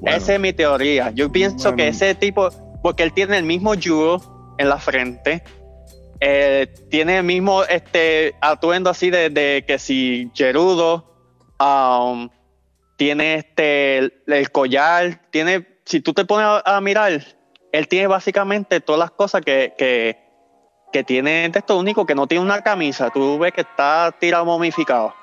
Bueno, 0.00 0.16
Esa 0.16 0.34
es 0.34 0.40
mi 0.40 0.52
teoría. 0.52 1.10
Yo 1.14 1.30
pienso 1.30 1.70
Bueno. 1.70 1.76
que 1.76 1.88
ese 1.88 2.14
tipo, 2.14 2.48
porque 2.82 3.02
él 3.04 3.12
tiene 3.12 3.36
el 3.38 3.44
mismo 3.44 3.74
yugo 3.74 4.54
en 4.58 4.68
la 4.68 4.78
frente, 4.78 5.42
eh, 6.20 6.66
tiene 6.90 7.18
el 7.18 7.24
mismo 7.24 7.64
este 7.64 8.34
atuendo 8.40 8.90
así 8.90 9.10
de, 9.10 9.28
de 9.30 9.64
que 9.66 9.78
si 9.78 10.30
Gerudo, 10.34 11.04
um, 11.60 12.28
tiene 12.96 13.34
este 13.34 13.98
el, 13.98 14.14
el 14.28 14.50
collar, 14.50 15.20
tiene, 15.30 15.66
si 15.84 16.00
tú 16.00 16.12
te 16.14 16.24
pones 16.24 16.46
a, 16.46 16.76
a 16.76 16.80
mirar, 16.80 17.20
él 17.72 17.88
tiene 17.88 18.06
básicamente 18.06 18.80
todas 18.80 19.00
las 19.00 19.10
cosas 19.10 19.42
que, 19.42 19.74
que, 19.76 20.21
que 20.92 21.02
tiene 21.04 21.48
de 21.48 21.58
esto 21.58 21.78
único, 21.78 22.04
que 22.06 22.14
no 22.14 22.26
tiene 22.26 22.44
una 22.44 22.60
camisa, 22.62 23.10
tú 23.10 23.38
ves 23.38 23.52
que 23.52 23.62
está 23.62 24.14
tirado 24.18 24.44
momificado. 24.44 25.14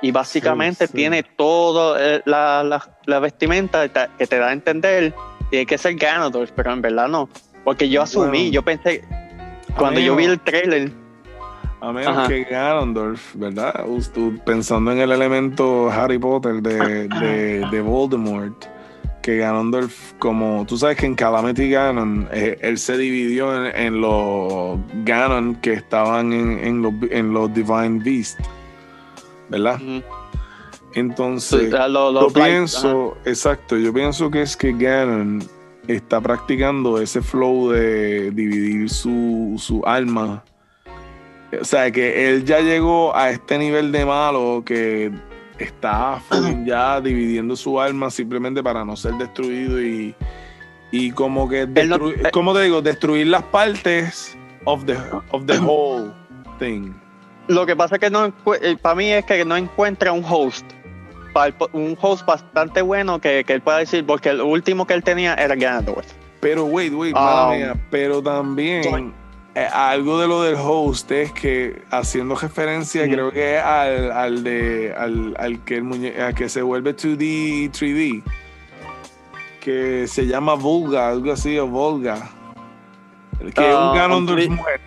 Y 0.00 0.10
básicamente 0.10 0.86
sí. 0.88 0.92
tiene 0.94 1.22
todo 1.22 1.96
eh, 1.98 2.22
la, 2.24 2.62
la- 2.64 2.98
la 3.06 3.18
vestimenta 3.20 3.88
que 3.88 4.26
te- 4.26 4.38
da 4.38 4.48
a 4.48 4.52
entender 4.52 5.14
tiene 5.50 5.66
que 5.66 5.78
ser 5.78 5.94
Ganondorf, 5.94 6.50
pero 6.56 6.72
en 6.72 6.82
verdad 6.82 7.08
no. 7.08 7.28
Porque 7.64 7.88
yo 7.88 8.02
asumí, 8.02 8.38
Bueno. 8.38 8.52
yo 8.52 8.62
pensé, 8.62 9.04
cuando 9.78 10.00
yo 10.00 10.16
vi 10.16 10.24
el 10.24 10.40
trailer, 10.40 10.90
A 11.80 11.92
menos 11.92 12.16
Ajá. 12.16 12.28
que 12.28 12.44
Ganondorf, 12.44 13.34
¿verdad? 13.34 13.84
Usted, 13.86 14.38
pensando 14.44 14.90
en 14.92 14.98
el 14.98 15.12
elemento 15.12 15.90
Harry 15.90 16.18
Potter 16.18 16.62
de, 16.62 17.08
de, 17.08 17.66
de 17.70 17.80
Voldemort, 17.80 18.64
que 19.22 19.38
Ganondorf, 19.38 20.12
como 20.18 20.64
tú 20.66 20.76
sabes 20.76 20.96
que 20.98 21.06
en 21.06 21.14
Calamity 21.14 21.70
Ganon, 21.70 22.28
eh, 22.32 22.58
él 22.60 22.76
se 22.78 22.98
dividió 22.98 23.66
en, 23.66 23.74
en 23.74 24.00
los 24.00 24.78
Ganon 25.04 25.54
que 25.56 25.72
estaban 25.74 26.32
en, 26.32 26.58
en 26.58 26.82
los, 26.82 26.92
en 27.10 27.32
los 27.32 27.52
Divine 27.54 28.00
Beasts, 28.04 28.36
¿verdad? 29.48 29.80
Entonces, 30.94 31.72
a 31.72 31.88
lo- 31.88 32.12
yo 32.12 32.28
Blight, 32.30 32.48
pienso, 32.50 33.16
exacto, 33.24 33.76
yo 33.78 33.92
pienso 33.94 34.30
que 34.30 34.42
es 34.42 34.56
que 34.56 34.72
Ganon 34.72 35.42
está 35.88 36.20
practicando 36.20 37.00
ese 37.00 37.22
flow 37.22 37.70
de 37.70 38.30
dividir 38.32 38.90
su, 38.90 39.54
su 39.58 39.82
alma. 39.86 40.44
O 41.60 41.64
sea, 41.64 41.90
que 41.90 42.28
él 42.30 42.44
ya 42.44 42.60
llegó 42.60 43.14
a 43.16 43.30
este 43.30 43.58
nivel 43.58 43.92
de 43.92 44.04
malo 44.06 44.62
que 44.64 45.10
está 45.58 46.20
ya 46.64 47.00
dividiendo 47.00 47.56
su 47.56 47.80
alma 47.80 48.10
simplemente 48.10 48.62
para 48.62 48.84
no 48.84 48.96
ser 48.96 49.14
destruido 49.14 49.80
y, 49.82 50.14
y 50.90 51.10
como 51.12 51.48
que, 51.48 51.62
Él 51.62 51.88
no- 51.88 51.98
destru- 51.98 52.30
¿cómo 52.32 52.54
te 52.54 52.62
digo? 52.62 52.82
Destruir 52.82 53.26
las 53.28 53.42
partes 53.44 54.36
of 54.64 54.84
the, 54.84 54.96
of 55.30 55.44
the 55.46 55.58
whole 55.58 56.12
thing. 56.58 56.92
Lo 57.48 57.66
que 57.66 57.74
pasa 57.74 57.96
es 57.96 58.00
que 58.00 58.10
no 58.10 58.32
para 58.80 58.94
mí 58.94 59.10
es 59.10 59.24
que 59.24 59.44
no 59.44 59.56
encuentra 59.56 60.12
un 60.12 60.24
host. 60.28 60.64
Un 61.72 61.96
host 62.00 62.26
bastante 62.26 62.82
bueno 62.82 63.18
que, 63.20 63.42
que 63.44 63.54
él 63.54 63.62
pueda 63.62 63.78
decir, 63.78 64.04
porque 64.06 64.28
el 64.28 64.42
último 64.42 64.86
que 64.86 64.94
él 64.94 65.02
tenía 65.02 65.34
era 65.34 65.54
Ganondorf. 65.56 66.06
Pero, 66.40 66.64
wait, 66.66 66.92
wait, 66.92 67.16
Um, 67.16 67.56
mía, 67.56 67.74
pero 67.90 68.22
también. 68.22 69.14
Eh, 69.54 69.66
algo 69.72 70.18
de 70.20 70.28
lo 70.28 70.42
del 70.42 70.54
host 70.58 71.10
es 71.10 71.32
que 71.32 71.82
haciendo 71.90 72.34
referencia, 72.36 73.04
creo 73.04 73.30
que 73.30 73.58
al, 73.58 74.10
al 74.12 74.42
de 74.44 74.94
al, 74.96 75.34
al 75.38 75.64
que 75.64 75.76
el 75.76 75.84
muñe 75.84 76.20
a 76.22 76.32
que 76.32 76.48
se 76.48 76.62
vuelve 76.62 76.96
2D 76.96 77.18
y 77.20 77.68
3D, 77.68 78.22
que 79.60 80.06
se 80.06 80.26
llama 80.26 80.54
Volga, 80.54 81.08
algo 81.10 81.32
así, 81.32 81.58
o 81.58 81.66
Volga. 81.66 82.30
El 83.40 83.52
que 83.52 83.68
es 83.68 83.74
Ah, 83.76 83.90
un 83.90 83.96
Ganondorf 83.98 84.38
tweet- 84.46 84.50
mujer. 84.50 84.80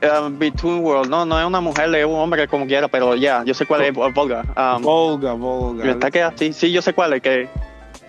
Um, 0.00 0.38
Between 0.38 0.78
World, 0.84 1.10
no, 1.10 1.26
no 1.26 1.40
es 1.40 1.44
una 1.44 1.60
mujer, 1.60 1.92
es 1.92 2.04
un 2.06 2.14
hombre 2.14 2.46
como 2.46 2.64
quiera, 2.66 2.86
pero 2.86 3.16
ya, 3.16 3.42
yo 3.44 3.52
sé 3.52 3.66
cuál 3.66 3.82
es 3.82 3.92
Volga. 3.92 4.44
Um, 4.56 4.82
Volga, 4.82 5.32
Volga. 5.32 5.90
está 5.90 6.08
que 6.08 6.22
así, 6.22 6.52
sí, 6.52 6.70
yo 6.70 6.80
sé 6.80 6.92
cuál 6.92 7.14
es, 7.14 7.20
que 7.22 7.48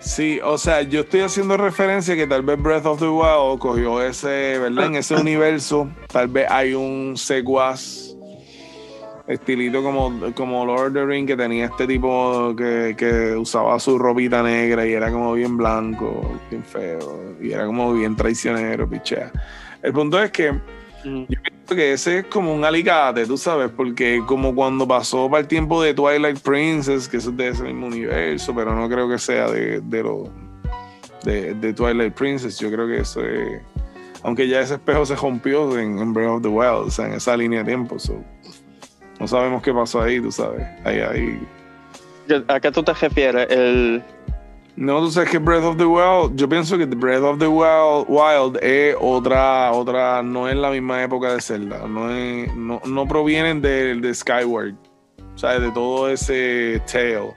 Sí, 0.00 0.40
o 0.42 0.56
sea, 0.56 0.80
yo 0.80 1.00
estoy 1.00 1.20
haciendo 1.20 1.58
referencia 1.58 2.16
que 2.16 2.26
tal 2.26 2.42
vez 2.42 2.60
Breath 2.60 2.86
of 2.86 3.00
the 3.00 3.08
Wild 3.08 3.58
cogió 3.58 4.02
ese, 4.02 4.58
¿verdad? 4.58 4.86
En 4.86 4.94
ese 4.96 5.14
universo, 5.20 5.88
tal 6.10 6.28
vez 6.28 6.46
hay 6.50 6.72
un 6.72 7.16
secuaz 7.16 8.16
estilito 9.26 9.82
como, 9.82 10.32
como 10.34 10.64
Lord 10.64 10.88
of 10.88 10.92
the 10.94 11.04
Ring 11.04 11.26
que 11.26 11.36
tenía 11.36 11.66
este 11.66 11.86
tipo 11.86 12.54
que, 12.56 12.94
que 12.96 13.36
usaba 13.36 13.78
su 13.78 13.98
ropita 13.98 14.42
negra 14.42 14.86
y 14.86 14.94
era 14.94 15.12
como 15.12 15.34
bien 15.34 15.56
blanco, 15.56 16.40
bien 16.50 16.64
feo, 16.64 17.36
y 17.40 17.52
era 17.52 17.66
como 17.66 17.92
bien 17.92 18.16
traicionero, 18.16 18.88
pichea. 18.88 19.30
El 19.82 19.92
punto 19.92 20.20
es 20.20 20.32
que 20.32 20.58
mm, 21.04 21.24
yo 21.28 21.42
pienso 21.42 21.74
que 21.74 21.92
ese 21.92 22.18
es 22.18 22.26
como 22.26 22.54
un 22.54 22.64
alicate, 22.64 23.26
tú 23.26 23.36
sabes, 23.36 23.70
porque 23.70 24.22
como 24.26 24.54
cuando 24.54 24.86
pasó 24.86 25.30
para 25.30 25.42
el 25.42 25.48
tiempo 25.48 25.82
de 25.82 25.94
Twilight 25.94 26.40
Princess, 26.40 27.08
que 27.08 27.18
eso 27.18 27.30
es 27.30 27.36
de 27.36 27.48
ese 27.48 27.62
mismo 27.62 27.86
universo, 27.86 28.54
pero 28.54 28.74
no 28.74 28.88
creo 28.88 29.08
que 29.08 29.18
sea 29.18 29.50
de, 29.50 29.80
de 29.80 30.02
lo 30.02 30.30
de, 31.24 31.54
de 31.54 31.72
Twilight 31.72 32.14
Princess, 32.14 32.58
yo 32.58 32.70
creo 32.70 32.86
que 32.86 32.98
eso 33.00 33.24
es, 33.24 33.60
aunque 34.22 34.48
ya 34.48 34.60
ese 34.60 34.74
espejo 34.74 35.06
se 35.06 35.16
rompió 35.16 35.78
en, 35.78 35.98
en 35.98 36.12
Breath 36.12 36.30
of 36.30 36.42
the 36.42 36.48
Wild, 36.48 36.86
o 36.86 36.90
sea, 36.90 37.06
en 37.06 37.14
esa 37.14 37.36
línea 37.36 37.60
de 37.60 37.66
tiempo, 37.66 37.98
so, 37.98 38.22
no 39.18 39.28
sabemos 39.28 39.62
qué 39.62 39.72
pasó 39.72 40.02
ahí, 40.02 40.20
tú 40.20 40.32
sabes, 40.32 40.66
ahí, 40.84 41.00
ahí. 41.00 41.48
¿a 42.48 42.60
qué 42.60 42.70
tú 42.70 42.82
te 42.82 42.92
refieres? 42.92 43.50
El, 43.50 44.02
No, 44.76 45.00
tú 45.00 45.10
sabes 45.10 45.30
que 45.30 45.38
Breath 45.38 45.64
of 45.64 45.76
the 45.76 45.84
Wild, 45.84 46.36
yo 46.36 46.48
pienso 46.48 46.78
que 46.78 46.86
Breath 46.86 47.22
of 47.22 47.38
the 47.38 47.46
Wild, 47.46 48.06
Wild 48.08 48.58
es 48.62 48.96
otra, 49.00 49.72
otra, 49.72 50.22
no 50.22 50.48
es 50.48 50.56
la 50.56 50.70
misma 50.70 51.02
época 51.02 51.34
de 51.34 51.40
Zelda, 51.40 51.86
no, 51.88 52.08
no, 52.54 52.80
no 52.84 53.08
provienen 53.08 53.60
de, 53.60 53.96
de 53.96 54.14
Skyward, 54.14 54.74
¿sabes? 55.34 55.62
De 55.62 55.70
todo 55.72 56.08
ese 56.08 56.80
tale. 56.90 57.34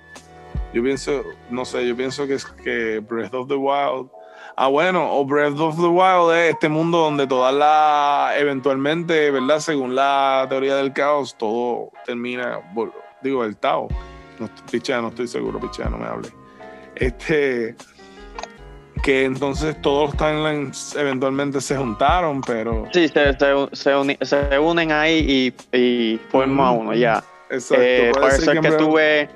Yo 0.74 0.84
pienso, 0.84 1.24
no 1.50 1.66
sé, 1.66 1.88
yo 1.88 1.96
pienso 1.96 2.28
que 2.28 2.36
es 2.36 2.46
que 2.46 3.00
Breath 3.00 3.34
of 3.34 3.48
the 3.48 3.56
Wild, 3.56 4.10
ah 4.56 4.68
bueno, 4.68 5.12
o 5.12 5.26
Breath 5.26 5.60
of 5.60 5.76
the 5.76 5.88
Wild 5.88 6.32
es 6.36 6.54
este 6.54 6.70
mundo 6.70 7.00
donde 7.00 7.26
todas 7.26 7.54
las, 7.54 8.40
eventualmente, 8.40 9.32
¿verdad? 9.32 9.60
Según 9.60 9.96
la 9.96 10.46
teoría 10.50 10.76
del 10.76 10.94
caos, 10.94 11.36
todo 11.38 11.90
termina, 12.06 12.60
digo, 13.22 13.44
el 13.44 13.58
Tao. 13.58 13.88
No, 14.40 14.50
no 15.02 15.08
estoy 15.08 15.28
seguro, 15.28 15.60
pichea, 15.60 15.90
no 15.90 15.98
me 15.98 16.06
hable 16.06 16.43
este 16.96 17.76
que 19.02 19.26
entonces 19.26 19.82
todos 19.82 20.10
los 20.12 20.18
timelines 20.18 20.96
eventualmente 20.96 21.60
se 21.60 21.76
juntaron, 21.76 22.42
pero 22.42 22.88
sí, 22.94 23.08
se, 23.10 23.34
se, 23.34 23.68
se 23.74 23.96
uni- 23.96 24.18
se 24.22 24.58
unen 24.60 24.92
ahí 24.94 25.54
y, 25.74 25.78
y 25.78 26.20
forman 26.30 26.78
uno, 26.80 26.94
ya. 26.94 27.22
exacto, 27.50 27.84
Eh, 27.84 28.12
por 28.14 28.32
ser 28.32 28.60
que 28.62 28.72
tuve 28.72 29.30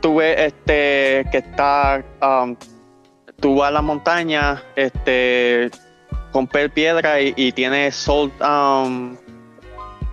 tuve 0.00 0.46
este 0.46 1.24
que 1.30 1.38
está 1.38 2.02
um, 2.22 2.56
tú 3.40 3.56
vas 3.56 3.68
a 3.68 3.72
la 3.72 3.82
montaña 3.82 4.62
este 4.74 5.70
romper 6.32 6.70
piedra 6.70 7.20
y, 7.20 7.32
y 7.36 7.52
tiene 7.52 7.90
salt, 7.92 8.32
um, 8.42 9.16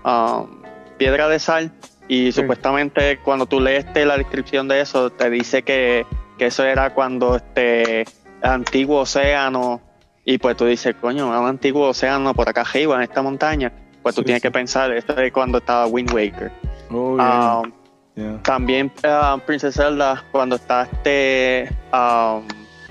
um, 0.06 0.62
piedra 0.98 1.28
de 1.30 1.40
sal. 1.40 1.72
Y 2.08 2.32
supuestamente 2.32 3.18
cuando 3.20 3.46
tú 3.46 3.60
lees 3.62 3.86
este, 3.86 4.06
la 4.06 4.18
descripción 4.18 4.68
de 4.68 4.82
eso, 4.82 5.10
te 5.10 5.30
dice 5.30 5.64
que, 5.64 6.06
que 6.38 6.48
eso 6.48 6.64
era 6.66 6.94
cuando 6.94 7.36
este 7.36 8.06
antiguo 8.42 9.00
océano, 9.02 9.82
y 10.26 10.38
pues 10.38 10.58
tú 10.58 10.66
dices, 10.66 10.96
coño, 11.00 11.28
un 11.30 11.48
antiguo 11.48 11.88
océano 11.90 12.34
por 12.34 12.48
acá 12.50 12.62
arriba, 12.62 12.96
en 12.98 13.04
esta 13.04 13.22
montaña. 13.22 13.72
Pues 14.02 14.16
tú 14.16 14.22
Sí, 14.22 14.26
tienes 14.26 14.42
sí. 14.42 14.48
que 14.48 14.52
pensar, 14.52 14.92
esto 14.92 15.18
es 15.20 15.32
cuando 15.32 15.60
estaba 15.60 15.86
Wind 15.88 16.12
Waker. 16.14 16.52
Oh, 16.92 17.16
yeah, 17.18 17.60
Um, 17.60 17.72
yeah. 18.16 18.40
también 18.44 18.92
uh, 19.06 19.40
Princess 19.40 19.76
Zelda, 19.76 20.24
cuando 20.32 20.58
está 20.58 20.84
este 20.84 21.70
um, 21.94 22.44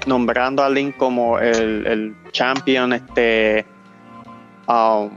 nombrando 0.06 0.62
a 0.64 0.70
Link 0.70 0.96
como 0.96 1.38
el, 1.38 1.86
el 1.86 2.16
champion, 2.32 2.94
este 2.94 3.66
um, 4.66 5.10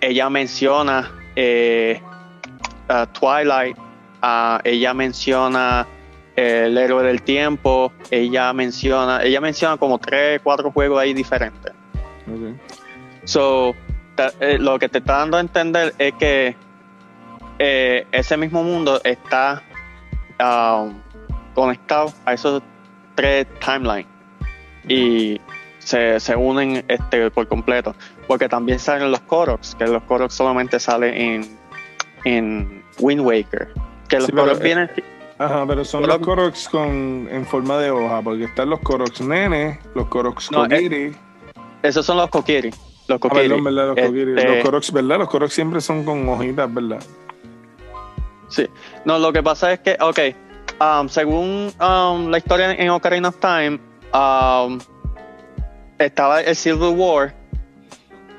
ella 0.00 0.30
menciona 0.30 1.10
eh, 1.36 2.00
Twilight, 3.12 3.76
ella 4.64 4.94
menciona 4.94 5.86
el 6.36 6.76
héroe 6.78 7.02
del 7.04 7.22
tiempo, 7.22 7.92
ella 8.10 8.52
menciona, 8.52 9.22
ella 9.22 9.40
menciona 9.40 9.76
como 9.76 9.98
tres, 9.98 10.40
cuatro 10.42 10.70
juegos 10.70 11.00
ahí 11.00 11.12
diferentes. 11.12 11.72
Ok. 12.26 12.56
So, 13.24 13.74
eh, 14.40 14.58
lo 14.58 14.78
que 14.78 14.88
te 14.88 14.98
está 14.98 15.18
dando 15.18 15.36
a 15.36 15.40
entender 15.40 15.94
es 15.98 16.14
que 16.14 16.56
eh, 17.58 18.06
ese 18.12 18.36
mismo 18.36 18.62
mundo 18.62 19.00
está 19.04 19.62
um, 20.38 20.94
conectado 21.54 22.12
a 22.24 22.32
esos 22.32 22.62
tres 23.14 23.46
timelines 23.58 24.06
y 24.88 25.40
se, 25.78 26.18
se 26.20 26.36
unen 26.36 26.84
este, 26.88 27.30
por 27.30 27.46
completo. 27.48 27.94
Porque 28.26 28.48
también 28.48 28.78
salen 28.78 29.10
los 29.10 29.20
Koroks, 29.20 29.74
que 29.74 29.86
los 29.86 30.02
Koroks 30.04 30.34
solamente 30.34 30.80
salen 30.80 31.14
en, 31.14 31.59
en 32.24 32.82
Wind 32.98 33.20
Waker. 33.20 33.68
Que 34.08 34.16
los 34.16 34.26
Sí, 34.26 34.32
pero, 34.32 34.44
Koroks 34.44 34.60
eh, 34.60 34.64
vienen. 34.64 34.90
Ajá, 35.38 35.64
pero 35.66 35.84
son 35.84 36.02
Pero- 36.02 36.18
los 36.18 36.26
Koroks 36.26 36.68
con, 36.68 37.28
en 37.30 37.46
forma 37.46 37.78
de 37.78 37.90
hoja, 37.90 38.20
porque 38.22 38.44
están 38.44 38.68
los 38.70 38.80
Koroks 38.80 39.20
nene, 39.22 39.78
los 39.94 40.06
Koroks 40.08 40.50
No, 40.52 40.66
eh, 40.66 40.68
Kokiri. 40.68 41.16
Esos 41.82 42.04
son 42.04 42.18
los 42.18 42.28
Kokiri. 42.28 42.70
Los 43.08 43.16
Ah, 43.16 43.18
Kokiri. 43.18 43.60
¿verdad? 43.60 43.86
Los 43.94 44.06
Kokiri. 44.06 44.32
Este- 44.36 44.54
Los 44.56 44.64
Koroks, 44.64 44.92
¿verdad? 44.92 45.18
Los 45.18 45.28
Koroks 45.30 45.52
siempre 45.54 45.80
son 45.80 46.04
con 46.04 46.28
hojitas, 46.28 46.72
¿verdad? 46.72 47.02
Sí. 48.48 48.66
No, 49.04 49.18
lo 49.18 49.32
que 49.32 49.42
pasa 49.42 49.72
es 49.72 49.80
que, 49.80 49.96
ok, 50.00 50.18
um, 50.80 51.08
según 51.08 51.72
um, 51.80 52.28
la 52.30 52.36
historia 52.38 52.72
en 52.74 52.90
Ocarina 52.90 53.28
of 53.28 53.36
Time, 53.38 53.78
um, 54.12 54.78
estaba 55.98 56.40
el 56.42 56.54
Civil 56.56 56.94
War, 56.96 57.34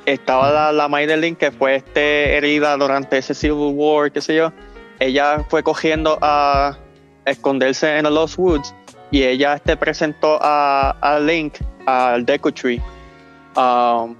estaba 0.06 0.52
la, 0.52 0.72
la 0.72 0.88
May 0.88 1.06
de 1.06 1.18
Link 1.18 1.38
que 1.38 1.52
fue 1.52 1.76
este, 1.76 2.36
herida 2.38 2.76
durante 2.78 3.18
ese 3.18 3.34
Civil 3.34 3.74
War, 3.76 4.12
qué 4.12 4.22
sé 4.22 4.36
yo. 4.36 4.52
Ella 5.00 5.44
fue 5.50 5.64
cogiendo 5.64 6.18
a 6.22 6.78
esconderse 7.26 7.98
en 7.98 8.04
los 8.04 8.14
Lost 8.14 8.38
Woods 8.38 8.76
y 9.12 9.24
ella 9.24 9.54
este, 9.56 9.76
presentó 9.78 10.40
a, 10.42 10.92
a 11.02 11.20
Link 11.20 11.56
al 11.86 12.26
Deku 12.26 12.52
Tree. 12.52 12.82
um, 13.56 14.16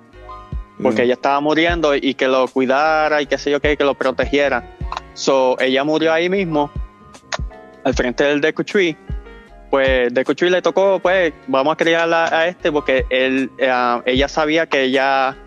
porque 0.82 1.02
Mm. 1.04 1.06
ella 1.06 1.13
estaba 1.13 1.39
muriendo 1.39 1.96
y 1.96 2.15
que 2.15 2.28
lo 2.28 2.48
cuidara 2.48 3.22
y 3.22 3.28
qué 3.28 3.38
sé 3.38 3.52
yo 3.52 3.60
qué, 3.60 3.78
que 3.78 3.84
lo 3.84 3.94
protegiera. 3.94 4.63
So, 5.13 5.56
ella 5.60 5.84
murió 5.84 6.12
ahí 6.12 6.28
mismo, 6.28 6.72
al 7.84 7.94
frente 7.94 8.24
del 8.24 8.41
Deku 8.41 8.63
Tree. 8.63 8.98
Pues 9.70 10.12
Deku 10.13 10.34
Tree 10.34 10.50
le 10.50 10.62
tocó, 10.62 11.00
pues, 11.00 11.34
vamos 11.48 11.74
a 11.74 11.78
criarla 11.78 12.26
a 12.26 12.48
este 12.48 12.72
porque 12.72 13.06
él, 13.12 13.52
eh, 13.60 14.02
ella 14.06 14.28
sabía 14.28 14.65
que 14.65 14.82
ella, 14.84 15.38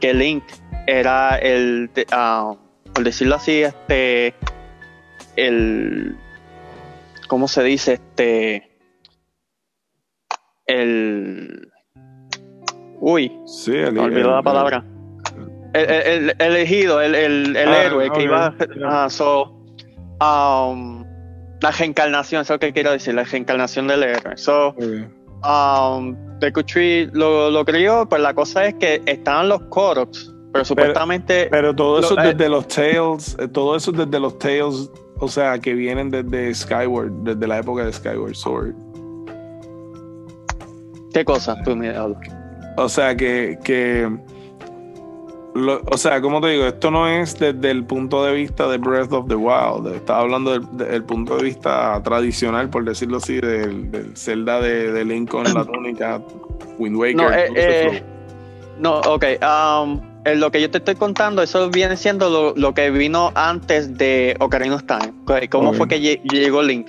que 0.00 0.14
Link 0.14 0.44
era 0.86 1.36
el, 1.38 1.90
ah, 2.12 2.54
por 2.92 3.04
decirlo 3.04 3.36
así, 3.36 3.62
este, 3.62 4.34
el, 5.36 6.16
¿cómo 7.28 7.48
se 7.48 7.62
dice? 7.62 7.94
Este, 7.94 8.70
el, 10.66 11.70
uy, 13.00 13.32
Sí, 13.46 13.74
el, 13.74 13.92
me 13.92 14.00
olvidó 14.00 14.28
el- 14.30 14.34
la 14.36 14.42
palabra. 14.42 14.84
El, 15.72 15.90
el- 15.90 16.30
el 16.30 16.34
elegido, 16.40 17.00
el, 17.00 17.56
Ah, 17.56 17.82
héroe 17.84 18.10
que 18.12 18.22
iba 18.22 18.54
ya. 18.78 19.04
a. 19.04 19.10
so, 19.10 19.44
um, 20.20 21.04
la 21.60 21.70
reencarnación, 21.76 22.42
eso 22.42 22.54
es 22.54 22.56
lo 22.56 22.60
que 22.60 22.72
quiero 22.72 22.92
decir, 22.92 23.14
la 23.14 23.24
reencarnación 23.24 23.88
del 23.88 24.04
héroe. 24.04 24.36
So, 24.36 24.74
um, 25.42 26.16
Deku 26.40 26.62
Tree 26.62 27.08
lo, 27.12 27.50
lo 27.50 27.64
crió, 27.64 28.06
pues 28.08 28.20
la 28.22 28.34
cosa 28.34 28.66
es 28.66 28.74
que 28.74 29.02
estaban 29.06 29.48
los 29.48 29.62
Koroks, 29.70 30.34
pero 30.52 30.64
supuestamente. 30.64 31.48
Pero 31.50 31.74
todo 31.74 32.00
eso 32.00 32.14
Lo- 32.14 32.22
eh, 32.22 32.34
desde 32.34 32.48
los 32.48 32.68
Tales, 32.68 33.36
eh, 33.38 33.48
todo 33.48 33.76
eso 33.76 33.92
desde 33.92 34.20
los 34.20 34.38
Tales, 34.38 34.90
o 35.18 35.28
sea, 35.28 35.58
que 35.58 35.74
vienen 35.74 36.10
desde 36.10 36.54
Skyward, 36.54 37.10
desde 37.22 37.46
la 37.46 37.58
época 37.58 37.84
de 37.84 37.92
Skyward 37.92 38.34
Sword. 38.34 38.74
¿Qué 41.12 41.24
cosa? 41.24 41.56
Tú 41.64 41.76
me 41.76 41.90
hablas. 41.96 42.18
O 42.76 42.88
sea, 42.88 43.14
que, 43.14 43.56
que 43.62 44.10
lo- 45.54 45.80
o 45.90 45.96
sea, 45.96 46.20
como 46.20 46.40
te 46.40 46.48
digo, 46.48 46.66
esto 46.66 46.90
no 46.90 47.08
es 47.08 47.38
desde 47.38 47.70
el 47.70 47.84
punto 47.84 48.24
de 48.24 48.32
vista 48.34 48.68
de 48.68 48.78
Breath 48.78 49.12
of 49.12 49.28
the 49.28 49.34
Wild. 49.36 49.94
Estaba 49.94 50.20
hablando 50.20 50.52
del, 50.52 50.76
del 50.76 51.04
punto 51.04 51.36
de 51.36 51.44
vista 51.44 52.00
tradicional, 52.02 52.68
por 52.70 52.84
decirlo 52.84 53.18
así, 53.18 53.40
del, 53.40 53.90
del 53.90 54.16
Zelda 54.16 54.60
de, 54.60 54.92
de 54.92 55.04
Link 55.04 55.30
con 55.30 55.44
la 55.44 55.64
túnica, 55.64 56.20
Wind 56.78 56.96
Waker. 56.96 57.16
No, 57.16 57.32
eh, 57.32 57.48
eh. 57.54 58.02
No, 58.80 58.98
ok. 59.00 59.24
um, 59.42 60.00
en 60.24 60.40
lo 60.40 60.50
que 60.50 60.60
yo 60.60 60.70
te 60.70 60.78
estoy 60.78 60.94
contando, 60.96 61.42
eso 61.42 61.70
viene 61.70 61.96
siendo 61.96 62.28
lo, 62.30 62.54
lo 62.56 62.74
que 62.74 62.90
vino 62.90 63.30
antes 63.34 63.96
de 63.96 64.34
Ocarina 64.40 64.74
of 64.76 64.84
Time. 64.84 65.12
¿Cómo 65.50 65.70
Ok. 65.70 65.76
fue 65.76 65.88
que 65.88 66.00
lle- 66.00 66.20
llegó 66.32 66.62
Link? 66.62 66.88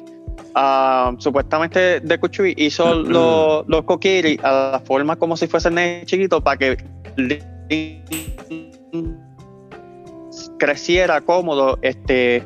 Um, 0.56 1.20
supuestamente 1.20 2.00
Deku 2.00 2.30
Tree 2.30 2.54
hizo 2.58 2.96
lo- 3.04 3.64
los 3.68 3.84
Kokiri 3.84 4.40
a 4.42 4.72
la 4.72 4.80
forma 4.80 5.18
como 5.18 5.36
si 5.38 5.48
fuesen 5.48 5.76
nenes 5.76 6.06
chiquitos 6.06 6.42
para 6.42 6.58
que 6.58 6.78
Link 7.18 7.44
creciera 10.58 11.22
cómodo 11.22 11.78
este, 11.82 12.44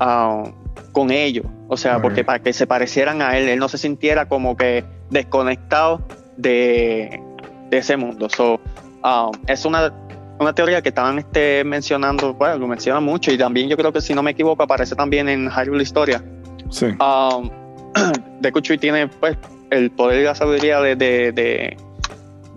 um, 0.00 0.52
con 0.92 1.10
ellos. 1.10 1.46
O 1.68 1.76
sea, 1.76 2.02
porque 2.02 2.24
para 2.24 2.40
que 2.40 2.52
se 2.52 2.66
parecieran 2.66 3.22
a 3.22 3.38
él, 3.38 3.48
él 3.48 3.58
no 3.58 3.68
se 3.68 3.78
sintiera 3.78 4.28
como 4.28 4.56
que 4.56 4.84
desconectado 5.10 6.02
de, 6.36 7.22
de 7.70 7.78
ese 7.78 7.96
mundo. 7.96 8.28
So, 8.28 8.60
um, 9.04 9.30
es 9.46 9.64
una, 9.64 9.92
una 10.40 10.52
teoría 10.52 10.82
que 10.82 10.88
estaban 10.88 11.18
este, 11.18 11.62
mencionando, 11.64 12.34
bueno, 12.34 12.58
lo 12.58 12.66
mencionan 12.66 13.04
mucho 13.04 13.30
y 13.30 13.38
también 13.38 13.68
yo 13.68 13.76
creo 13.76 13.92
que 13.92 14.00
si 14.00 14.14
no 14.14 14.22
me 14.22 14.32
equivoco 14.32 14.62
aparece 14.62 14.96
también 14.96 15.28
en 15.28 15.48
Hyrule 15.48 15.82
Historia. 15.82 16.24
Sí. 16.70 16.86
Um, 16.86 17.50
Deku 18.40 18.60
Tree 18.60 18.78
tiene 18.78 19.06
pues 19.06 19.36
el 19.70 19.90
poder 19.90 20.22
y 20.22 20.24
la 20.24 20.34
sabiduría 20.34 20.80
de, 20.80 20.96
de, 20.96 21.32
de, 21.32 21.76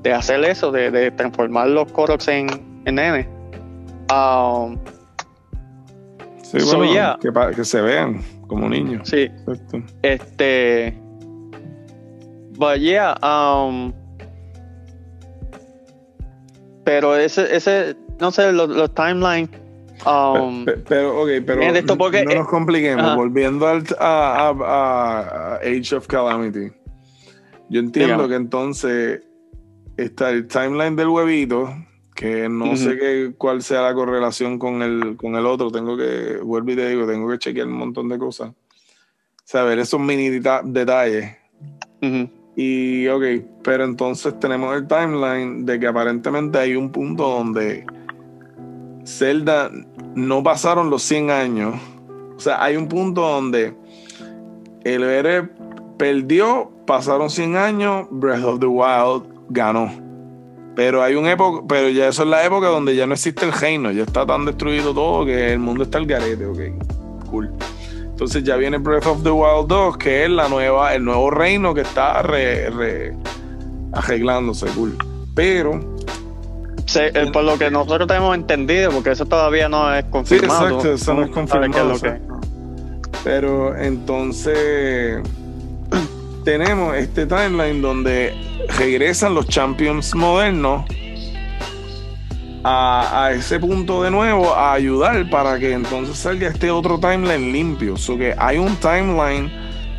de 0.03 0.13
hacer 0.13 0.43
eso, 0.45 0.71
de, 0.71 0.91
de 0.91 1.11
transformar 1.11 1.67
los 1.69 1.91
Koroks 1.91 2.27
en, 2.27 2.47
en 2.85 2.95
nene. 2.95 3.27
Um, 4.13 4.77
Sí, 6.43 6.59
So, 6.59 6.77
bueno, 6.77 6.93
yeah. 6.93 7.17
que, 7.55 7.65
se 7.65 7.81
vean 7.81 8.21
como 8.47 8.69
niños. 8.69 9.09
sí, 9.09 9.21
Exacto. 9.23 9.81
Este. 10.03 10.95
But 12.59 12.77
yeah, 12.77 13.15
um. 13.23 13.91
Pero 16.83 17.15
ese, 17.15 17.55
ese, 17.55 17.95
no 18.19 18.29
sé, 18.31 18.51
los, 18.51 18.69
los 18.69 18.93
timelines. 18.93 19.49
Um, 20.05 20.65
Pe- 20.65 20.73
pe- 20.73 20.83
pero, 20.89 21.21
ok, 21.21 21.29
pero 21.45 21.59
Miren 21.61 21.77
esto 21.77 21.97
porque- 21.97 22.23
no 22.25 22.35
nos 22.35 22.47
compliquemos. 22.49 23.15
Volviendo 23.15 23.67
al, 23.67 23.83
a, 23.99 24.05
a- 24.05 24.49
a- 24.49 25.53
a 25.53 25.55
Age 25.55 25.95
of 25.95 26.05
Calamity. 26.07 26.71
Yo 27.69 27.79
entiendo 27.79 28.27
que 28.27 28.35
entonces 28.35 29.21
está 29.97 30.29
el 30.29 30.47
timeline 30.47 30.95
del 30.95 31.07
huevito, 31.07 31.73
que 32.15 32.47
no 32.49 32.75
sé 32.77 32.97
qué, 32.97 33.33
cuál 33.37 33.61
sea 33.63 33.81
la 33.81 33.93
correlación 33.93 34.59
con 34.59 34.81
el, 34.81 35.15
con 35.17 35.35
el 35.35 35.45
otro. 35.45 35.71
Tengo 35.71 35.97
que, 35.97 36.37
vuelvo 36.43 36.71
y 36.71 36.75
te 36.75 36.89
digo, 36.89 37.07
tengo 37.07 37.29
que 37.29 37.39
chequear 37.39 37.67
un 37.67 37.73
montón 37.73 38.09
de 38.09 38.17
cosas. 38.17 38.51
Saber 39.43 39.79
esos 39.79 39.99
mini 39.99 40.29
deta- 40.29 40.61
detalles. 40.63 41.35
Y 42.55 43.07
ok, 43.07 43.23
pero 43.63 43.83
entonces 43.85 44.39
tenemos 44.39 44.75
el 44.75 44.87
timeline 44.87 45.65
de 45.65 45.79
que 45.79 45.87
aparentemente 45.87 46.59
hay 46.59 46.75
un 46.75 46.91
punto 46.91 47.27
donde 47.27 47.85
Zelda 49.05 49.71
no 50.15 50.43
pasaron 50.43 50.89
los 50.89 51.01
100 51.03 51.31
años. 51.31 51.75
O 52.35 52.39
sea, 52.39 52.63
hay 52.63 52.75
un 52.75 52.87
punto 52.87 53.21
donde 53.21 53.73
el 54.83 55.03
héroe 55.03 55.49
perdió, 55.97 56.71
pasaron 56.85 57.29
100 57.29 57.55
años, 57.55 58.07
Breath 58.11 58.43
of 58.43 58.59
the 58.59 58.65
Wild 58.67 59.32
ganó. 59.53 59.91
Pero 60.75 61.03
hay 61.03 61.13
un 61.15 61.27
época, 61.27 61.63
pero 61.69 61.89
ya 61.89 62.07
eso 62.07 62.23
es 62.23 62.29
la 62.29 62.43
época 62.43 62.67
donde 62.67 62.95
ya 62.95 63.05
no 63.05 63.13
existe 63.13 63.45
el 63.45 63.53
reino, 63.53 63.91
ya 63.91 64.03
está 64.03 64.25
tan 64.25 64.43
destruido 64.45 64.93
todo 64.93 65.23
que 65.25 65.53
el 65.53 65.59
mundo 65.59 65.83
está 65.83 65.99
al 65.99 66.07
garete, 66.07 66.45
ok. 66.47 66.59
Cool. 67.29 67.51
Entonces 68.01 68.43
ya 68.43 68.55
viene 68.55 68.77
Breath 68.79 69.05
of 69.07 69.23
the 69.23 69.29
Wild 69.31 69.67
2, 69.67 69.97
que 69.97 70.23
es 70.23 70.29
la 70.29 70.47
nueva, 70.49 70.93
el 70.95 71.03
nuevo 71.05 71.29
reino 71.29 71.73
que 71.73 71.81
está 71.81 72.21
re- 72.23 72.69
re- 72.71 73.15
arreglándose, 73.91 74.65
cool. 74.75 74.95
Pero 75.35 75.79
eh, 76.95 77.29
por 77.31 77.43
lo 77.43 77.57
que 77.57 77.69
nosotros 77.71 78.07
tenemos 78.07 78.35
entendido, 78.35 78.91
porque 78.91 79.11
eso 79.11 79.25
todavía 79.25 79.69
no 79.69 79.93
es 79.93 80.05
confirmado. 80.05 80.59
Sí, 80.59 80.73
exacto, 80.73 80.93
eso 80.93 81.13
no 81.13 81.23
es 81.23 81.29
confirmado. 81.31 81.93
Pero 83.23 83.75
entonces 83.77 85.19
tenemos 86.43 86.95
este 86.95 87.25
timeline 87.25 87.81
donde 87.81 88.33
regresan 88.77 89.33
los 89.33 89.47
champions 89.47 90.13
modernos 90.13 90.85
a, 92.63 93.31
ese 93.33 93.59
punto 93.59 94.03
de 94.03 94.11
nuevo 94.11 94.53
a 94.53 94.73
ayudar 94.73 95.29
para 95.29 95.59
que 95.59 95.73
entonces 95.73 96.17
salga 96.17 96.47
este 96.47 96.71
otro 96.71 96.99
timeline 96.99 97.51
limpio. 97.51 97.97
So 97.97 98.17
hay 98.37 98.57
un 98.57 98.75
timeline 98.77 99.51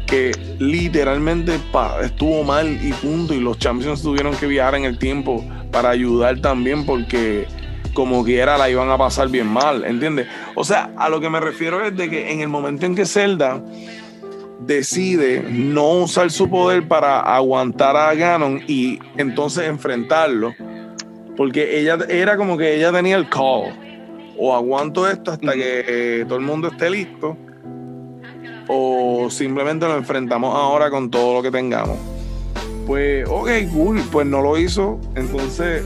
que 0.06 0.32
literalmente 0.58 1.58
estuvo 2.02 2.44
mal 2.44 2.78
y 2.82 2.92
punto. 2.92 3.34
Y 3.34 3.40
los 3.40 3.58
champions 3.58 4.02
tuvieron 4.02 4.34
que 4.36 4.46
viajar 4.46 4.76
en 4.76 4.84
el 4.84 4.98
tiempo 4.98 5.44
para 5.70 5.90
ayudar 5.90 6.40
también 6.40 6.86
porque 6.86 7.46
como 7.92 8.24
quiera 8.24 8.58
la 8.58 8.68
iban 8.68 8.90
a 8.90 8.98
pasar 8.98 9.28
bien 9.28 9.46
mal, 9.46 9.84
¿entiendes? 9.84 10.26
O 10.56 10.64
sea, 10.64 10.90
a 10.96 11.08
lo 11.08 11.20
que 11.20 11.30
me 11.30 11.38
refiero 11.38 11.84
es 11.84 11.96
de 11.96 12.10
que 12.10 12.32
en 12.32 12.40
el 12.40 12.48
momento 12.48 12.86
en 12.86 12.94
que 12.94 13.06
Zelda 13.06 13.62
decide 14.60 15.42
no 15.50 15.90
usar 15.90 16.30
su 16.30 16.48
poder 16.48 16.86
para 16.86 17.20
aguantar 17.20 17.96
a 17.96 18.14
Ganon 18.14 18.62
y 18.66 18.98
entonces 19.16 19.68
enfrentarlo, 19.68 20.54
porque 21.36 21.80
ella 21.80 21.98
era 22.08 22.36
como 22.36 22.56
que 22.56 22.76
ella 22.76 22.92
tenía 22.92 23.16
el 23.16 23.28
call. 23.28 23.84
O 24.36 24.54
aguanto 24.54 25.08
esto 25.08 25.30
hasta 25.30 25.52
que 25.52 25.84
eh, 25.86 26.24
todo 26.26 26.38
el 26.38 26.44
mundo 26.44 26.68
esté 26.68 26.90
listo. 26.90 27.36
O 28.66 29.28
simplemente 29.30 29.86
lo 29.86 29.96
enfrentamos 29.96 30.54
ahora 30.54 30.90
con 30.90 31.10
todo 31.10 31.34
lo 31.34 31.42
que 31.42 31.50
tengamos. 31.50 31.96
Pues, 32.86 33.26
ok, 33.28 33.48
cool. 33.72 34.02
Pues 34.10 34.26
no 34.26 34.42
lo 34.42 34.58
hizo. 34.58 34.98
Entonces, 35.14 35.84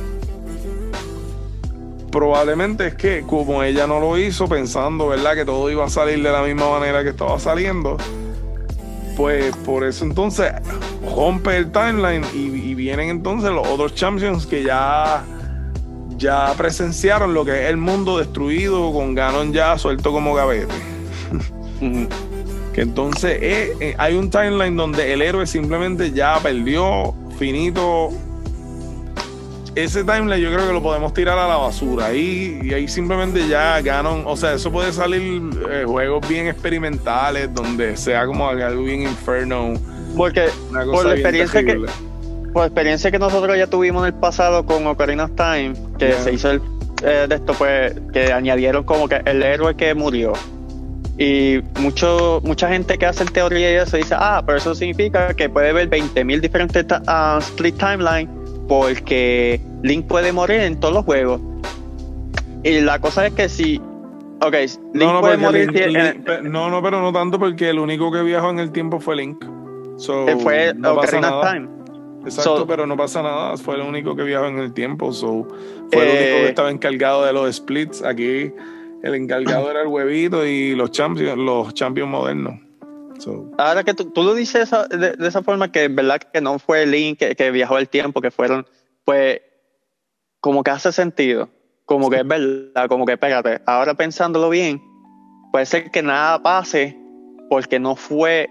probablemente 2.11 2.87
es 2.87 2.95
que 2.95 3.23
como 3.23 3.63
ella 3.63 3.87
no 3.87 4.01
lo 4.01 4.17
hizo 4.19 4.49
pensando, 4.49 5.09
¿verdad? 5.09 5.35
Que 5.35 5.45
todo 5.45 5.71
iba 5.71 5.85
a 5.85 5.91
salir 5.91 6.23
de 6.23 6.33
la 6.33 6.43
misma 6.43 6.71
manera 6.71 7.03
que 7.03 7.11
estaba 7.11 7.39
saliendo. 7.39 7.97
Pues 9.19 9.55
por 9.67 9.85
eso 9.85 10.07
entonces 10.07 10.51
rompe 11.15 11.59
el 11.59 11.71
timeline 11.71 12.25
y 12.33 12.75
vienen 12.75 13.11
entonces 13.11 13.51
los 13.51 13.67
otros 13.69 13.95
champions 13.95 14.47
que 14.47 14.63
ya 14.63 15.25
ya 16.19 16.53
presenciaron 16.57 17.33
lo 17.33 17.45
que 17.45 17.65
es 17.65 17.71
el 17.71 17.77
mundo 17.77 18.19
destruido 18.19 18.93
con 18.93 19.15
Ganon 19.15 19.53
ya 19.53 19.79
suelto 19.79 20.13
como 20.13 20.35
gavete. 20.35 20.75
que 22.75 22.81
entonces 22.81 23.39
eh, 23.41 23.77
eh, 23.81 23.95
hay 23.99 24.15
un 24.17 24.29
timeline 24.29 24.77
donde 24.77 25.13
el 25.13 25.23
héroe 25.23 25.47
simplemente 25.47 26.11
ya 26.11 26.39
perdió, 26.41 27.15
finito. 27.39 28.11
Ese 29.75 30.03
timeline 30.03 30.41
yo 30.41 30.53
creo 30.53 30.67
que 30.67 30.73
lo 30.73 30.83
podemos 30.83 31.13
tirar 31.13 31.39
a 31.39 31.47
la 31.47 31.57
basura. 31.57 32.07
Ahí, 32.07 32.61
y 32.63 32.75
ahí 32.75 32.89
simplemente 32.89 33.47
ya 33.49 33.81
Ganon, 33.81 34.25
o 34.27 34.37
sea, 34.37 34.55
eso 34.55 34.73
puede 34.73 34.93
salir 34.93 35.43
eh, 35.71 35.85
juegos 35.87 36.27
bien 36.29 36.49
experimentales 36.49 37.53
donde 37.55 37.97
sea 37.97 38.27
como 38.27 38.49
algo 38.49 38.83
bien 38.83 39.03
inferno. 39.03 39.75
Porque 40.17 40.49
por 40.73 41.07
la 41.07 41.15
experiencia 41.15 41.65
que 41.65 41.79
por 42.53 42.65
experiencia 42.65 43.11
que 43.11 43.19
nosotros 43.19 43.57
ya 43.57 43.67
tuvimos 43.67 44.03
en 44.03 44.15
el 44.15 44.21
pasado 44.21 44.65
con 44.65 44.87
Ocarina 44.87 45.25
of 45.25 45.33
Time, 45.37 45.75
que 45.99 46.15
se 46.15 46.33
hizo 46.33 46.51
el, 46.51 46.63
eh, 47.05 47.27
de 47.29 47.35
esto, 47.35 47.53
pues, 47.55 47.95
que 48.13 48.33
añadieron 48.33 48.85
como 48.85 49.09
que 49.09 49.21
el 49.25 49.43
héroe 49.43 49.77
que 49.77 49.95
murió. 49.95 50.33
Y 51.19 51.61
mucho, 51.81 52.41
mucha 52.45 52.69
gente 52.69 52.97
que 52.97 53.07
hace 53.07 53.25
el 53.25 53.33
teoría 53.33 53.73
y 53.73 53.75
eso 53.75 53.97
dice, 53.97 54.15
ah, 54.17 54.43
pero 54.47 54.59
eso 54.59 54.75
significa 54.75 55.35
que 55.35 55.49
puede 55.49 55.71
haber 55.71 55.91
20.000 55.91 56.41
diferentes 56.41 56.87
uh, 56.91 57.39
split 57.39 57.77
timeline 57.77 58.38
porque 58.69 59.61
Link 59.83 60.07
puede 60.07 60.33
morir 60.33 60.61
en 60.61 60.79
todos 60.79 60.95
los 60.95 61.05
juegos. 61.05 61.41
Y 62.63 62.81
la 62.81 63.01
cosa 63.01 63.27
es 63.27 63.33
que 63.33 63.49
si 63.49 63.81
Ok, 64.41 64.55
Link 64.95 65.13
no, 65.13 65.21
puede 65.21 65.37
morir. 65.37 65.73
no, 66.45 66.71
no, 66.71 66.83
pero 66.83 67.01
no 67.01 67.13
tanto 67.13 67.39
porque 67.39 67.71
el 67.71 67.79
único 67.79 68.13
que 68.13 68.23
viajó 68.23 68.51
en 68.51 68.61
el 68.61 68.71
tiempo 68.71 69.01
fue 69.01 69.17
Link. 69.17 69.45
So, 69.97 70.29
eh, 70.29 70.37
fue 70.37 70.71
Ocarina 70.71 71.39
of 71.39 71.51
Time. 71.51 71.69
Exacto, 72.25 72.67
pero 72.67 72.87
no 72.87 72.97
pasa 72.97 73.23
nada. 73.23 73.57
Fue 73.57 73.75
el 73.75 73.81
único 73.81 74.15
que 74.15 74.23
viajó 74.23 74.47
en 74.47 74.59
el 74.59 74.73
tiempo. 74.73 75.13
So, 75.13 75.49
fue 75.91 76.03
el 76.03 76.09
único 76.09 76.25
que 76.25 76.45
eh, 76.45 76.49
estaba 76.49 76.71
encargado 76.71 77.25
de 77.25 77.33
los 77.33 77.57
splits. 77.57 78.05
Aquí 78.05 78.53
el 79.03 79.15
encargado 79.15 79.71
era 79.71 79.83
el 79.83 79.89
huevito 79.89 80.47
y 80.47 80.77
los 80.77 80.93
champions, 80.93 81.37
los 81.37 81.75
champions 81.75 82.11
modernos. 82.11 82.61
Ahora 83.59 83.85
que 83.85 83.95
tú, 83.95 84.11
lo 84.23 84.35
dices 84.35 84.71
de, 84.91 85.17
esa 85.27 85.43
forma, 85.43 85.73
que 85.73 85.87
es 85.87 85.95
verdad 85.95 86.19
que 86.19 86.41
no 86.41 86.59
fue 86.59 86.87
Link 86.87 87.19
que, 87.19 87.35
que 87.35 87.51
viajó 87.51 87.79
el 87.79 87.89
tiempo, 87.89 88.21
que 88.21 88.31
fueron, 88.31 88.67
pues, 89.05 89.41
como 90.41 90.63
que 90.63 90.71
hace 90.71 90.93
sentido. 90.93 91.49
Como 91.85 92.11
que 92.11 92.19
es 92.19 92.27
verdad, 92.27 92.89
como 92.89 93.07
que 93.07 93.13
espérate. 93.13 93.63
Ahora 93.67 93.95
pensándolo 93.95 94.51
bien, 94.51 94.83
puede 95.53 95.65
ser 95.65 95.91
que 95.91 96.03
nada 96.03 96.43
pase 96.43 96.99
porque 97.49 97.81
no 97.81 97.97
fue 97.97 98.51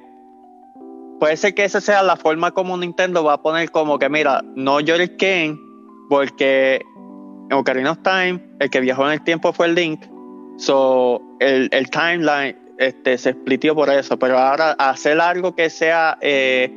puede 1.20 1.38
ser 1.38 1.54
que 1.54 1.64
esa 1.64 1.82
sea 1.82 2.04
la 2.04 2.16
forma 2.16 2.52
como 2.52 2.78
Nintendo 2.78 3.24
va 3.24 3.34
a 3.34 3.42
poner 3.42 3.72
como 3.72 4.00
que, 4.00 4.10
mira, 4.10 4.42
no 4.56 4.80
llores 4.80 5.12
Ken, 5.18 5.60
porque 6.10 6.82
en 7.50 7.54
Ocarina 7.54 7.92
of 7.92 8.00
Time, 8.04 8.42
el 8.60 8.70
que 8.70 8.80
viajó 8.80 9.06
en 9.06 9.14
el 9.14 9.24
tiempo 9.24 9.54
fue 9.54 9.68
el 9.68 9.76
Link. 9.76 10.02
So, 10.58 11.22
el, 11.40 11.90
timeline 11.92 12.58
este, 12.78 13.18
se 13.18 13.34
splitió 13.34 13.76
por 13.76 13.90
eso. 13.90 14.18
Pero 14.18 14.38
ahora 14.38 14.72
hacer 14.74 15.20
algo 15.20 15.56
que 15.56 15.70
sea 15.70 16.18
eh, 16.22 16.72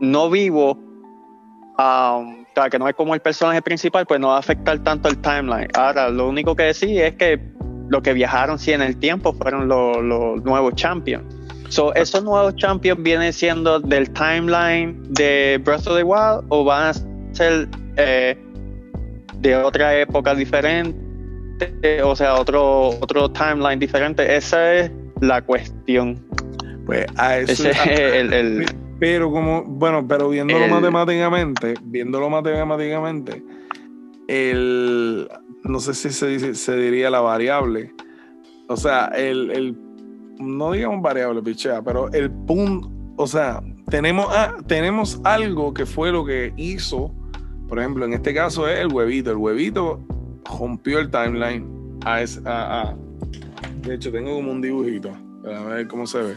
no 0.00 0.30
vivo, 0.30 0.78
um, 1.78 2.44
que 2.70 2.78
no 2.78 2.88
es 2.88 2.94
como 2.94 3.14
el 3.14 3.20
personaje 3.20 3.62
principal, 3.62 4.04
pues 4.06 4.18
no 4.18 4.28
va 4.28 4.36
a 4.36 4.40
afectar 4.40 4.78
tanto 4.80 5.08
el 5.08 5.18
timeline. 5.18 5.68
Ahora, 5.74 6.08
lo 6.08 6.28
único 6.28 6.56
que 6.56 6.64
decir 6.64 7.00
es 7.00 7.14
que 7.14 7.40
lo 7.88 8.02
que 8.02 8.12
viajaron 8.12 8.58
sí 8.58 8.72
en 8.72 8.82
el 8.82 8.96
tiempo 8.96 9.32
fueron 9.32 9.68
los, 9.68 10.02
los 10.02 10.42
nuevos 10.44 10.74
champions. 10.74 11.24
So, 11.68 11.94
¿Esos 11.94 12.24
nuevos 12.24 12.56
champions 12.56 13.02
vienen 13.02 13.32
siendo 13.32 13.78
del 13.78 14.10
timeline 14.12 15.00
de 15.12 15.60
Breath 15.62 15.86
of 15.86 15.96
the 15.96 16.02
Wild 16.02 16.46
o 16.48 16.64
van 16.64 16.88
a 16.88 17.34
ser 17.34 17.68
eh, 17.96 18.36
de 19.36 19.56
otra 19.56 19.94
época 19.96 20.34
diferente? 20.34 21.07
O 22.04 22.16
sea, 22.16 22.34
otro, 22.34 22.88
otro 23.00 23.30
timeline 23.30 23.78
diferente. 23.78 24.36
Esa 24.36 24.74
es 24.74 24.90
la 25.20 25.42
cuestión. 25.42 26.18
Pues 26.86 27.06
a 27.16 27.38
eso. 27.38 27.68
el, 27.86 28.66
pero 28.98 29.30
como, 29.30 29.62
bueno, 29.64 30.06
pero 30.06 30.28
viéndolo 30.30 30.66
matemáticamente, 30.68 31.74
viéndolo 31.84 32.30
matemáticamente, 32.30 33.42
el, 34.26 35.28
no 35.62 35.80
sé 35.80 35.94
si 35.94 36.10
se, 36.10 36.26
dice, 36.26 36.54
se 36.54 36.76
diría 36.76 37.10
la 37.10 37.20
variable. 37.20 37.92
O 38.68 38.76
sea, 38.76 39.06
el, 39.14 39.50
el 39.52 39.76
no 40.38 40.72
digamos 40.72 41.00
variable, 41.00 41.42
pichea, 41.42 41.82
pero 41.82 42.10
el 42.12 42.30
punto, 42.30 42.90
o 43.16 43.26
sea, 43.26 43.62
tenemos, 43.88 44.26
tenemos 44.66 45.20
algo 45.24 45.72
que 45.72 45.86
fue 45.86 46.10
lo 46.10 46.24
que 46.24 46.52
hizo, 46.56 47.14
por 47.68 47.78
ejemplo, 47.78 48.04
en 48.04 48.14
este 48.14 48.34
caso 48.34 48.68
es 48.68 48.80
el 48.80 48.92
huevito. 48.92 49.30
El 49.30 49.36
huevito 49.36 50.00
rompió 50.58 50.98
el 50.98 51.10
timeline 51.10 51.78
a, 52.04 52.22
a, 52.46 52.96
de 53.82 53.94
hecho, 53.94 54.10
tengo 54.10 54.34
como 54.34 54.52
un 54.52 54.60
dibujito. 54.60 55.10
A 55.44 55.64
ver 55.64 55.88
cómo 55.88 56.06
se 56.06 56.18
ve. 56.18 56.34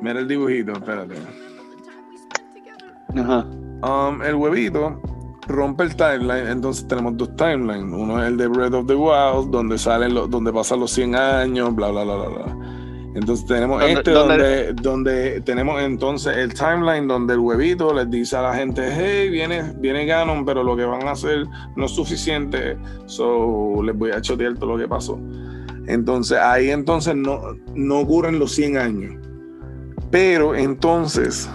Mira 0.00 0.20
el 0.20 0.28
dibujito, 0.28 0.72
espérate. 0.72 1.14
Ajá. 3.16 3.46
Um, 3.82 4.22
el 4.22 4.34
huevito 4.34 5.00
rompe 5.46 5.84
el 5.84 5.96
timeline, 5.96 6.48
entonces 6.48 6.86
tenemos 6.86 7.16
dos 7.16 7.34
timelines. 7.36 7.92
Uno 7.92 8.22
es 8.22 8.28
el 8.28 8.36
de 8.36 8.48
Breath 8.48 8.74
of 8.74 8.86
the 8.86 8.94
Wild, 8.94 9.50
donde 9.50 9.78
salen 9.78 10.14
los, 10.14 10.30
donde 10.30 10.52
pasan 10.52 10.80
los 10.80 10.90
100 10.92 11.14
años, 11.14 11.74
bla, 11.74 11.90
bla, 11.90 12.04
bla, 12.04 12.16
bla, 12.16 12.28
bla. 12.28 12.56
Entonces 13.18 13.46
tenemos 13.46 13.82
este 13.82 14.12
donde, 14.12 14.72
donde, 14.74 15.40
tenemos 15.40 15.82
entonces 15.82 16.36
el 16.36 16.54
timeline 16.54 17.08
donde 17.08 17.34
el 17.34 17.40
huevito 17.40 17.92
les 17.92 18.08
dice 18.08 18.36
a 18.36 18.42
la 18.42 18.54
gente, 18.54 18.88
hey, 18.92 19.28
viene, 19.28 19.72
viene 19.76 20.06
Ganon, 20.06 20.44
pero 20.44 20.62
lo 20.62 20.76
que 20.76 20.84
van 20.84 21.08
a 21.08 21.12
hacer 21.12 21.44
no 21.74 21.86
es 21.86 21.90
suficiente, 21.90 22.78
so 23.06 23.82
les 23.82 23.96
voy 23.96 24.12
a 24.12 24.20
chotear 24.20 24.54
todo 24.54 24.76
lo 24.76 24.78
que 24.78 24.86
pasó. 24.86 25.18
Entonces 25.88 26.38
ahí 26.38 26.70
entonces 26.70 27.16
no, 27.16 27.40
no 27.74 27.98
ocurren 27.98 28.38
los 28.38 28.52
100 28.52 28.78
años. 28.78 29.14
Pero 30.12 30.54
entonces 30.54 31.50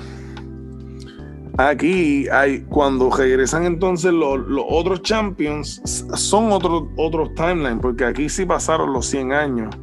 aquí 1.58 2.28
hay 2.28 2.62
cuando 2.63 3.10
regresan 3.10 3.63
entonces 3.63 4.12
los, 4.12 4.41
otros 4.67 5.02
champions 5.02 5.82
son 6.15 6.52
otros 6.52 6.86
otros 6.97 7.34
timelines 7.36 7.80
porque 7.82 8.04
aquí 8.04 8.28
sí 8.28 8.45
pasaron 8.45 8.91
los 8.91 9.06
100 9.06 9.32
años 9.32 9.76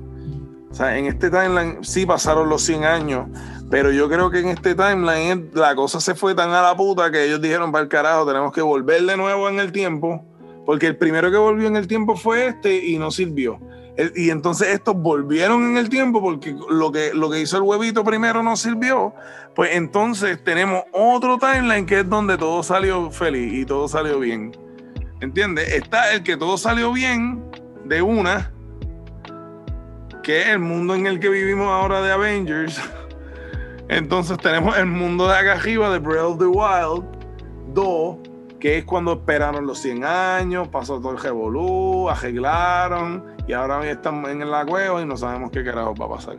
o 0.71 0.75
sea, 0.75 0.97
en 0.97 1.07
este 1.07 1.31
timeline 1.31 1.83
sí 1.83 2.07
pasaron 2.07 2.49
los 2.49 2.63
100 2.63 2.85
años, 2.85 3.27
pero 3.71 3.91
yo 3.91 4.09
creo 4.09 4.31
que 4.31 4.41
en 4.41 4.49
este 4.49 4.75
timeline 4.75 5.51
la 5.53 5.75
cosa 5.75 6.01
se 6.01 6.15
fue 6.15 6.35
tan 6.35 6.51
a 6.51 6.63
la 6.63 6.77
puta 6.77 7.11
que 7.11 7.25
ellos 7.25 7.41
dijeron, 7.41 7.73
para 7.73 7.83
el 7.83 7.89
carajo, 7.89 8.27
tenemos 8.27 8.53
que 8.53 8.63
volver 8.63 9.03
de 9.03 9.17
nuevo 9.17 9.49
en 9.49 9.59
el 9.59 9.73
tiempo, 9.73 10.25
porque 10.65 10.87
el 10.87 10.97
primero 10.97 11.31
que 11.31 11.37
volvió 11.37 11.67
en 11.67 11.77
el 11.77 11.89
tiempo 11.89 12.17
fue 12.17 12.47
este 12.47 12.85
y 12.85 12.99
no 12.99 13.11
sirvió. 13.11 13.59
Y 14.15 14.31
entonces 14.31 14.69
estos 14.69 14.95
volvieron 14.97 15.65
en 15.65 15.77
el 15.77 15.89
tiempo 15.89 16.23
porque 16.23 16.57
lo 16.71 16.91
que, 16.91 17.13
lo 17.13 17.29
que 17.29 17.41
hizo 17.41 17.57
el 17.57 17.65
huevito 17.65 18.05
primero 18.05 18.43
no 18.43 18.57
sirvió. 18.57 19.13
Pues 19.55 19.71
entonces 19.75 20.43
tenemos 20.43 20.85
otro 20.93 21.37
timeline 21.39 21.85
que 21.85 22.01
es 22.01 22.09
donde 22.09 22.39
todo 22.39 22.63
salió 22.63 23.11
feliz 23.11 23.53
y 23.53 23.67
todo 23.67 23.89
salió 23.89 24.21
bien. 24.21 24.57
¿Entiendes? 25.21 25.75
Está 25.75 26.13
el 26.15 26.23
que 26.23 26.37
todo 26.37 26.57
salió 26.57 26.93
bien 26.93 27.45
de 27.85 28.01
una, 28.01 28.53
que 30.23 30.51
el 30.51 30.59
mundo 30.59 30.95
en 30.95 31.07
el 31.07 31.21
que 31.21 31.29
vivimos 31.29 31.69
ahora 31.69 32.03
de 32.03 32.13
Avengers. 32.13 32.81
Entonces 33.89 34.39
tenemos 34.39 34.77
el 34.79 34.87
mundo 34.87 35.27
de 35.29 35.37
acá 35.37 35.55
arriba 35.55 35.91
de 35.91 35.99
Breath 35.99 36.25
of 36.25 36.39
the 36.39 36.47
Wild 36.47 37.05
2, 37.75 38.17
que 38.61 38.79
es 38.79 38.85
cuando 38.85 39.15
esperaron 39.15 39.67
los 39.67 39.79
100 39.81 40.05
años, 40.05 40.69
pasó 40.69 41.01
todo 41.01 41.13
el 41.13 41.19
revolú, 41.19 42.09
arreglaron 42.09 43.25
y 43.49 43.53
ahora 43.53 43.85
están 43.91 44.25
en 44.27 44.49
la 44.51 44.65
cueva 44.65 45.03
y 45.03 45.07
no 45.07 45.17
sabemos 45.17 45.51
qué 45.51 45.65
carajo 45.65 45.95
va 45.95 46.07
a 46.07 46.11
pasar. 46.11 46.37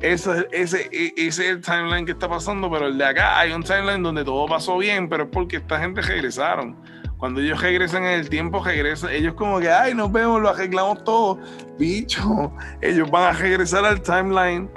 Ese, 0.00 0.46
ese, 0.52 0.90
ese 0.92 1.12
es 1.16 1.38
el 1.38 1.62
timeline 1.62 2.04
que 2.04 2.12
está 2.12 2.28
pasando, 2.28 2.70
pero 2.70 2.88
el 2.88 2.98
de 2.98 3.06
acá 3.06 3.38
hay 3.38 3.52
un 3.52 3.62
timeline 3.62 4.02
donde 4.02 4.22
todo 4.22 4.46
pasó 4.46 4.76
bien, 4.76 5.08
pero 5.08 5.24
es 5.24 5.30
porque 5.30 5.56
esta 5.56 5.78
gente 5.80 6.02
regresaron. 6.02 6.76
Cuando 7.18 7.40
ellos 7.40 7.60
regresan 7.60 8.04
en 8.04 8.20
el 8.20 8.28
tiempo, 8.28 8.62
regresan, 8.62 9.10
ellos 9.10 9.34
como 9.34 9.60
que, 9.60 9.70
ay, 9.70 9.94
nos 9.94 10.12
vemos, 10.12 10.40
lo 10.42 10.48
arreglamos 10.48 11.04
todo. 11.04 11.38
Bicho, 11.78 12.52
ellos 12.80 13.10
van 13.10 13.34
a 13.34 13.38
regresar 13.38 13.84
al 13.84 14.00
timeline 14.02 14.70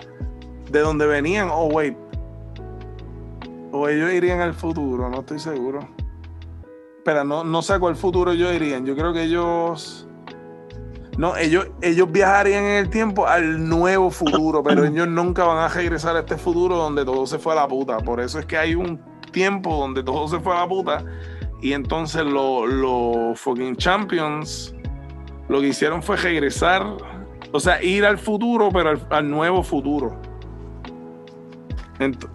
de 0.71 0.79
donde 0.79 1.05
venían. 1.07 1.49
Oh, 1.51 1.67
wait. 1.67 1.97
O 3.71 3.87
ellos 3.89 4.11
irían 4.13 4.39
al 4.39 4.53
futuro, 4.53 5.09
no 5.09 5.19
estoy 5.19 5.39
seguro. 5.39 5.79
Espera, 6.97 7.23
no, 7.23 7.43
no 7.43 7.61
sé 7.61 7.73
a 7.73 7.79
cuál 7.79 7.95
futuro 7.95 8.31
ellos 8.31 8.53
irían. 8.53 8.85
Yo 8.85 8.95
creo 8.95 9.13
que 9.13 9.23
ellos 9.23 10.07
no, 11.17 11.35
ellos, 11.35 11.67
ellos 11.81 12.11
viajarían 12.11 12.63
en 12.63 12.75
el 12.85 12.89
tiempo 12.89 13.25
al 13.25 13.67
nuevo 13.67 14.11
futuro, 14.11 14.61
pero 14.61 14.85
ellos 14.85 15.07
nunca 15.07 15.43
van 15.43 15.57
a 15.57 15.67
regresar 15.67 16.15
a 16.15 16.19
este 16.19 16.37
futuro 16.37 16.77
donde 16.77 17.03
todo 17.03 17.25
se 17.25 17.39
fue 17.39 17.53
a 17.53 17.55
la 17.55 17.67
puta. 17.67 17.97
Por 17.97 18.21
eso 18.21 18.39
es 18.39 18.45
que 18.45 18.55
hay 18.55 18.75
un 18.75 19.01
tiempo 19.31 19.75
donde 19.75 20.03
todo 20.03 20.27
se 20.27 20.39
fue 20.39 20.55
a 20.55 20.61
la 20.61 20.67
puta. 20.67 21.03
Y 21.61 21.73
entonces 21.73 22.23
los 22.23 23.39
fucking 23.39 23.75
champions 23.75 24.73
lo 25.49 25.61
que 25.61 25.67
hicieron 25.67 26.03
fue 26.03 26.17
regresar, 26.17 26.85
o 27.51 27.59
sea, 27.59 27.81
ir 27.81 28.05
al 28.05 28.17
futuro, 28.17 28.69
pero 28.71 28.99
al 29.09 29.29
nuevo 29.29 29.63
futuro 29.63 30.19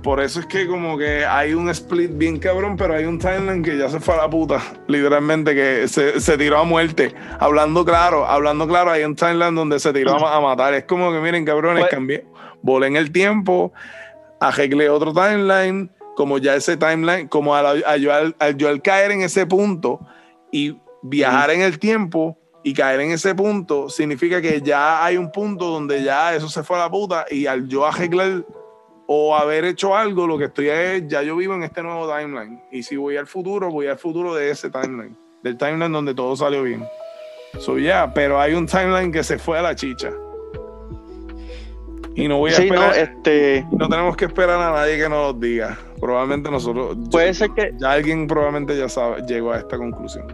por 0.02 0.20
eso 0.20 0.40
es 0.40 0.46
que 0.46 0.66
como 0.66 0.98
que 0.98 1.24
hay 1.24 1.54
un 1.54 1.68
split 1.70 2.10
bien 2.14 2.38
cabrón, 2.38 2.76
pero 2.76 2.94
hay 2.94 3.04
un 3.04 3.18
timeline 3.18 3.62
que 3.62 3.78
ya 3.78 3.88
se 3.88 4.00
fue 4.00 4.14
a 4.14 4.16
la 4.18 4.30
puta, 4.30 4.60
literalmente, 4.88 5.54
que 5.54 5.86
se, 5.86 6.38
tiró 6.38 6.58
a 6.58 6.64
muerte. 6.64 7.14
Hablando 7.38 7.84
claro, 7.84 8.26
hablando 8.26 8.66
claro, 8.66 8.90
hay 8.90 9.04
un 9.04 9.14
timeline 9.14 9.54
donde 9.54 9.78
se 9.78 9.92
tiró 9.92 10.26
a, 10.26 10.40
matar. 10.40 10.74
Es 10.74 10.84
como 10.84 11.12
que 11.12 11.20
miren, 11.20 11.44
cabrones, 11.44 11.84
pues- 11.84 11.90
cambié, 11.90 12.26
volé 12.60 12.88
en 12.88 12.96
el 12.96 13.12
tiempo, 13.12 13.72
arreglé 14.40 14.88
otro 14.88 15.12
timeline, 15.12 15.90
como 16.14 16.38
ya 16.38 16.54
ese 16.54 16.76
timeline, 16.76 17.28
como 17.28 17.54
al, 17.54 17.82
yo, 18.00 18.12
al, 18.12 18.82
caer 18.82 19.12
en 19.12 19.22
ese 19.22 19.46
punto 19.46 20.00
y 20.50 20.78
viajar 21.02 21.50
en 21.50 21.62
el 21.62 21.78
tiempo 21.78 22.38
y 22.62 22.74
caer 22.74 23.00
en 23.00 23.10
ese 23.10 23.34
punto, 23.34 23.88
significa 23.88 24.40
que 24.40 24.60
ya 24.60 25.04
hay 25.04 25.16
un 25.16 25.32
punto 25.32 25.66
donde 25.66 26.02
ya 26.02 26.34
eso 26.34 26.48
se 26.48 26.62
fue 26.62 26.76
a 26.76 26.80
la 26.80 26.90
puta 26.90 27.26
y 27.30 27.46
al 27.46 27.66
yo 27.66 27.84
arreglar 27.86 28.44
o 29.06 29.36
haber 29.36 29.64
hecho 29.64 29.96
algo, 29.96 30.26
lo 30.26 30.38
que 30.38 30.44
estoy 30.44 30.68
es, 30.68 31.08
ya 31.08 31.22
yo 31.22 31.36
vivo 31.36 31.54
en 31.54 31.64
este 31.64 31.82
nuevo 31.82 32.06
timeline. 32.06 32.62
Y 32.70 32.82
si 32.82 32.96
voy 32.96 33.16
al 33.16 33.26
futuro, 33.26 33.70
voy 33.70 33.86
al 33.88 33.98
futuro 33.98 34.34
de 34.34 34.50
ese 34.50 34.70
timeline, 34.70 35.16
del 35.42 35.56
timeline 35.58 35.92
donde 35.92 36.14
todo 36.14 36.36
salió 36.36 36.62
bien. 36.62 36.86
So, 37.58 37.78
ya, 37.78 38.12
pero 38.14 38.40
hay 38.40 38.54
un 38.54 38.66
timeline 38.66 39.12
que 39.12 39.22
se 39.22 39.38
fue 39.38 39.58
a 39.58 39.62
la 39.62 39.74
chicha. 39.74 40.10
Y 42.14 42.28
no 42.28 42.38
voy 42.38 42.50
a 42.50 42.54
esperar. 42.54 42.88
No, 42.88 42.94
este... 42.94 43.66
no 43.72 43.88
tenemos 43.88 44.16
que 44.16 44.26
esperar 44.26 44.60
a 44.60 44.72
nadie 44.72 44.98
que 44.98 45.08
nos 45.08 45.34
lo 45.34 45.40
diga. 45.40 45.78
Probablemente 46.00 46.50
nosotros. 46.50 46.96
Puede 47.10 47.32
ser 47.34 47.50
que. 47.50 47.72
Ya 47.78 47.92
alguien 47.92 48.26
probablemente 48.26 48.76
ya 48.76 48.88
sabe, 48.88 49.22
llegó 49.26 49.52
a 49.52 49.58
esta 49.58 49.78
conclusión. 49.78 50.26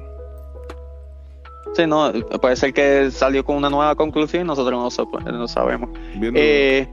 Sí, 1.75 1.87
no, 1.87 2.11
puede 2.41 2.57
ser 2.57 2.73
que 2.73 3.11
salió 3.11 3.45
con 3.45 3.57
una 3.57 3.71
nueva 3.71 3.95
conclusión 3.95 4.43
y 4.43 4.47
nosotros 4.47 4.73
no, 4.73 5.33
no 5.33 5.49
sabemos. 5.49 5.91
Eh, 6.21 6.89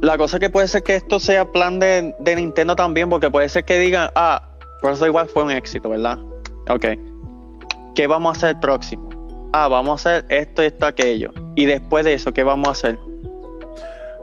la 0.00 0.18
cosa 0.18 0.38
que 0.38 0.50
puede 0.50 0.68
ser 0.68 0.82
que 0.82 0.96
esto 0.96 1.18
sea 1.18 1.50
plan 1.50 1.80
de, 1.80 2.14
Nintendo 2.36 2.76
también, 2.76 3.08
porque 3.08 3.30
puede 3.30 3.48
ser 3.48 3.64
que 3.64 3.78
digan, 3.78 4.10
ah, 4.14 4.42
Breath 4.82 5.02
igual 5.02 5.28
fue 5.28 5.44
un 5.44 5.50
éxito, 5.50 5.88
¿verdad? 5.88 6.18
Ok. 6.68 6.86
¿Qué 7.94 8.06
vamos 8.06 8.36
a 8.36 8.36
hacer 8.36 8.60
próximo? 8.60 9.08
Ah, 9.56 9.68
vamos 9.68 10.04
a 10.04 10.16
hacer 10.16 10.24
esto, 10.30 10.62
esto, 10.62 10.84
aquello. 10.84 11.30
Y 11.54 11.64
después 11.66 12.04
de 12.04 12.14
eso, 12.14 12.34
¿qué 12.34 12.42
vamos 12.42 12.66
a 12.66 12.70
hacer? 12.72 12.98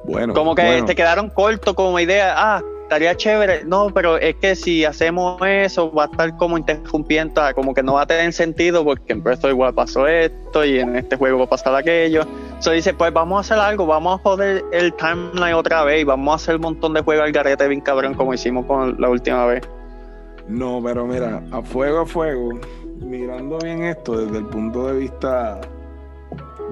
Bueno. 0.03 0.33
Como 0.33 0.55
que 0.55 0.83
te 0.85 0.93
quedaron 0.93 1.29
cortos 1.29 1.73
como 1.73 1.97
idea, 2.01 2.33
ah, 2.35 2.61
estaría 2.83 3.15
chévere. 3.15 3.63
No, 3.63 3.91
pero 3.93 4.17
es 4.17 4.35
que 4.35 4.57
si 4.57 4.83
hacemos 4.83 5.41
eso, 5.41 5.89
va 5.89 6.03
a 6.03 6.05
estar 6.07 6.35
como 6.35 6.57
interrumpiendo, 6.57 7.41
como 7.55 7.73
que 7.73 7.81
no 7.81 7.93
va 7.93 8.01
a 8.01 8.05
tener 8.07 8.33
sentido, 8.33 8.83
porque 8.83 9.13
en 9.13 9.23
Breath 9.23 9.45
igual 9.45 9.73
pasó 9.73 10.05
esto 10.05 10.65
y 10.65 10.79
en 10.79 10.97
este 10.97 11.15
juego 11.15 11.37
va 11.37 11.45
a 11.45 11.49
pasar 11.49 11.73
aquello. 11.75 12.23
Se 12.59 12.73
dice, 12.73 12.93
pues 12.93 13.13
vamos 13.13 13.37
a 13.37 13.39
hacer 13.39 13.65
algo, 13.65 13.85
vamos 13.85 14.19
a 14.19 14.23
joder 14.23 14.65
el 14.73 14.93
timeline 14.95 15.53
otra 15.53 15.85
vez 15.85 16.01
y 16.01 16.03
vamos 16.03 16.33
a 16.33 16.35
hacer 16.35 16.55
un 16.55 16.63
montón 16.63 16.93
de 16.93 17.03
juegos 17.03 17.23
al 17.23 17.31
garete 17.31 17.69
bien 17.69 17.79
cabrón 17.79 18.15
como 18.15 18.33
hicimos 18.33 18.65
con 18.65 18.99
la 18.99 19.07
última 19.07 19.45
vez. 19.45 19.63
No, 20.49 20.81
pero 20.83 21.07
mira, 21.07 21.41
a 21.51 21.61
fuego 21.61 22.01
a 22.01 22.05
fuego, 22.05 22.59
mirando 23.01 23.57
bien 23.59 23.83
esto 23.83 24.17
desde 24.17 24.37
el 24.37 24.45
punto 24.45 24.87
de 24.87 24.99
vista 24.99 25.59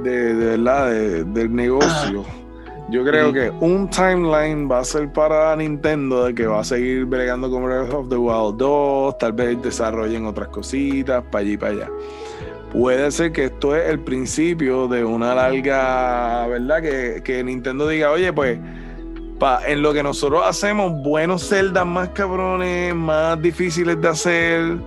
de, 0.03 0.33
verdad 0.33 0.91
del 0.91 1.53
negocio. 1.53 2.23
Yo 2.89 3.03
creo 3.03 3.31
que 3.31 3.51
un 3.59 3.87
timeline 3.89 4.69
va 4.69 4.79
a 4.79 4.83
ser 4.83 5.11
para 5.13 5.55
Nintendo 5.55 6.25
de 6.25 6.33
que 6.33 6.47
va 6.47 6.61
a 6.61 6.63
seguir 6.63 7.05
bregando 7.05 7.49
con 7.49 7.63
Breath 7.63 7.93
of 7.93 8.09
the 8.09 8.17
Wild 8.17 8.57
2, 8.57 9.17
tal 9.19 9.33
vez 9.33 9.61
desarrollen 9.61 10.25
otras 10.25 10.47
cositas 10.47 11.23
para 11.25 11.41
allí 11.41 11.53
y 11.53 11.57
para 11.57 11.71
allá 11.73 11.89
puede 12.71 13.11
ser 13.11 13.31
que 13.31 13.45
esto 13.45 13.75
es 13.75 13.89
el 13.89 13.99
principio 13.99 14.87
de 14.87 15.03
una 15.03 15.35
larga, 15.35 16.47
¿verdad? 16.47 16.81
Que, 17.23 17.43
Nintendo 17.43 17.87
diga, 17.87 18.11
oye, 18.11 18.31
pues, 18.31 18.59
pa, 19.39 19.61
en 19.67 19.81
lo 19.81 19.93
que 19.93 20.03
nosotros 20.03 20.43
hacemos, 20.45 21.03
buenos 21.03 21.47
celdas 21.47 21.85
más 21.85 22.09
cabrones, 22.09 22.93
más 22.95 23.41
difíciles 23.41 23.99
de 24.01 24.07
hacer, 24.07 24.77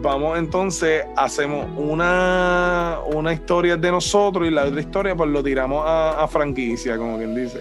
vamos 0.00 0.38
entonces, 0.38 1.04
hacemos 1.16 1.66
una, 1.76 2.98
una 3.12 3.32
historia 3.32 3.76
de 3.76 3.90
nosotros 3.90 4.46
y 4.46 4.50
la 4.50 4.64
otra 4.64 4.80
historia 4.80 5.14
pues 5.14 5.30
lo 5.30 5.42
tiramos 5.42 5.84
a, 5.86 6.26
franquicia, 6.28 6.96
como 6.96 7.18
quien 7.18 7.34
dice. 7.34 7.60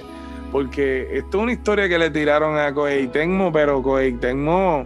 Porque 0.51 1.07
esto 1.11 1.37
es 1.37 1.43
una 1.43 1.51
historia 1.51 1.87
que 1.87 1.99
le 1.99 2.09
tiraron 2.09 2.57
a 2.57 2.73
Koei 2.73 3.07
Tecmo, 3.07 3.51
pero 3.51 3.83
Koei 3.83 4.13
Tecmo 4.13 4.85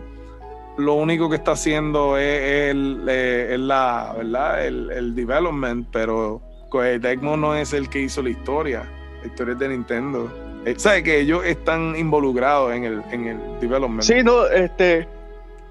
lo 0.78 0.96
único 0.96 1.30
que 1.30 1.36
está 1.36 1.52
haciendo 1.52 2.18
es, 2.18 2.72
el, 2.72 3.06
eh, 3.08 3.56
la, 3.60 4.14
¿verdad? 4.18 4.66
El, 4.66 5.16
development, 5.16 5.88
pero 5.92 6.42
Koei 6.70 7.00
Tecmo 7.00 7.38
no 7.38 7.56
es 7.56 7.74
el 7.74 7.90
que 7.90 8.02
hizo 8.02 8.22
la 8.22 8.30
historia. 8.30 8.84
La 9.22 9.28
historia 9.28 9.54
es 9.54 9.60
de 9.60 9.70
Nintendo. 9.70 10.32
Eh, 10.66 10.74
¿Sabes 10.78 11.04
que 11.04 11.20
ellos 11.20 11.46
están 11.46 11.96
involucrados 11.96 12.74
en 12.74 12.84
el, 12.86 13.04
en 13.12 13.28
el 13.28 13.38
development? 13.62 14.04
Sí, 14.04 14.24
no, 14.24 14.48
este. 14.48 15.08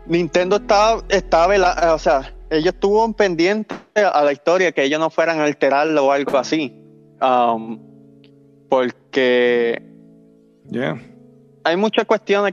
Nintendo 0.07 0.57
estaba, 0.57 1.03
estaba 1.09 1.95
o 1.95 1.99
sea, 1.99 2.35
ellos 2.51 2.75
estuvieron 2.75 3.15
pendientes 3.15 3.79
a 3.95 4.23
la 4.23 4.33
historia 4.33 4.73
que 4.73 4.85
ellos 4.85 5.01
no 5.01 5.11
fueran 5.11 5.41
a 5.41 5.45
alterarlo 5.45 6.07
o 6.07 6.13
algo 6.13 6.39
así. 6.39 6.73
Um, 7.21 7.79
porque. 8.69 9.83
Yeah 10.71 11.01
hay 11.65 11.77
muchas 11.77 12.05
cuestiones 12.05 12.51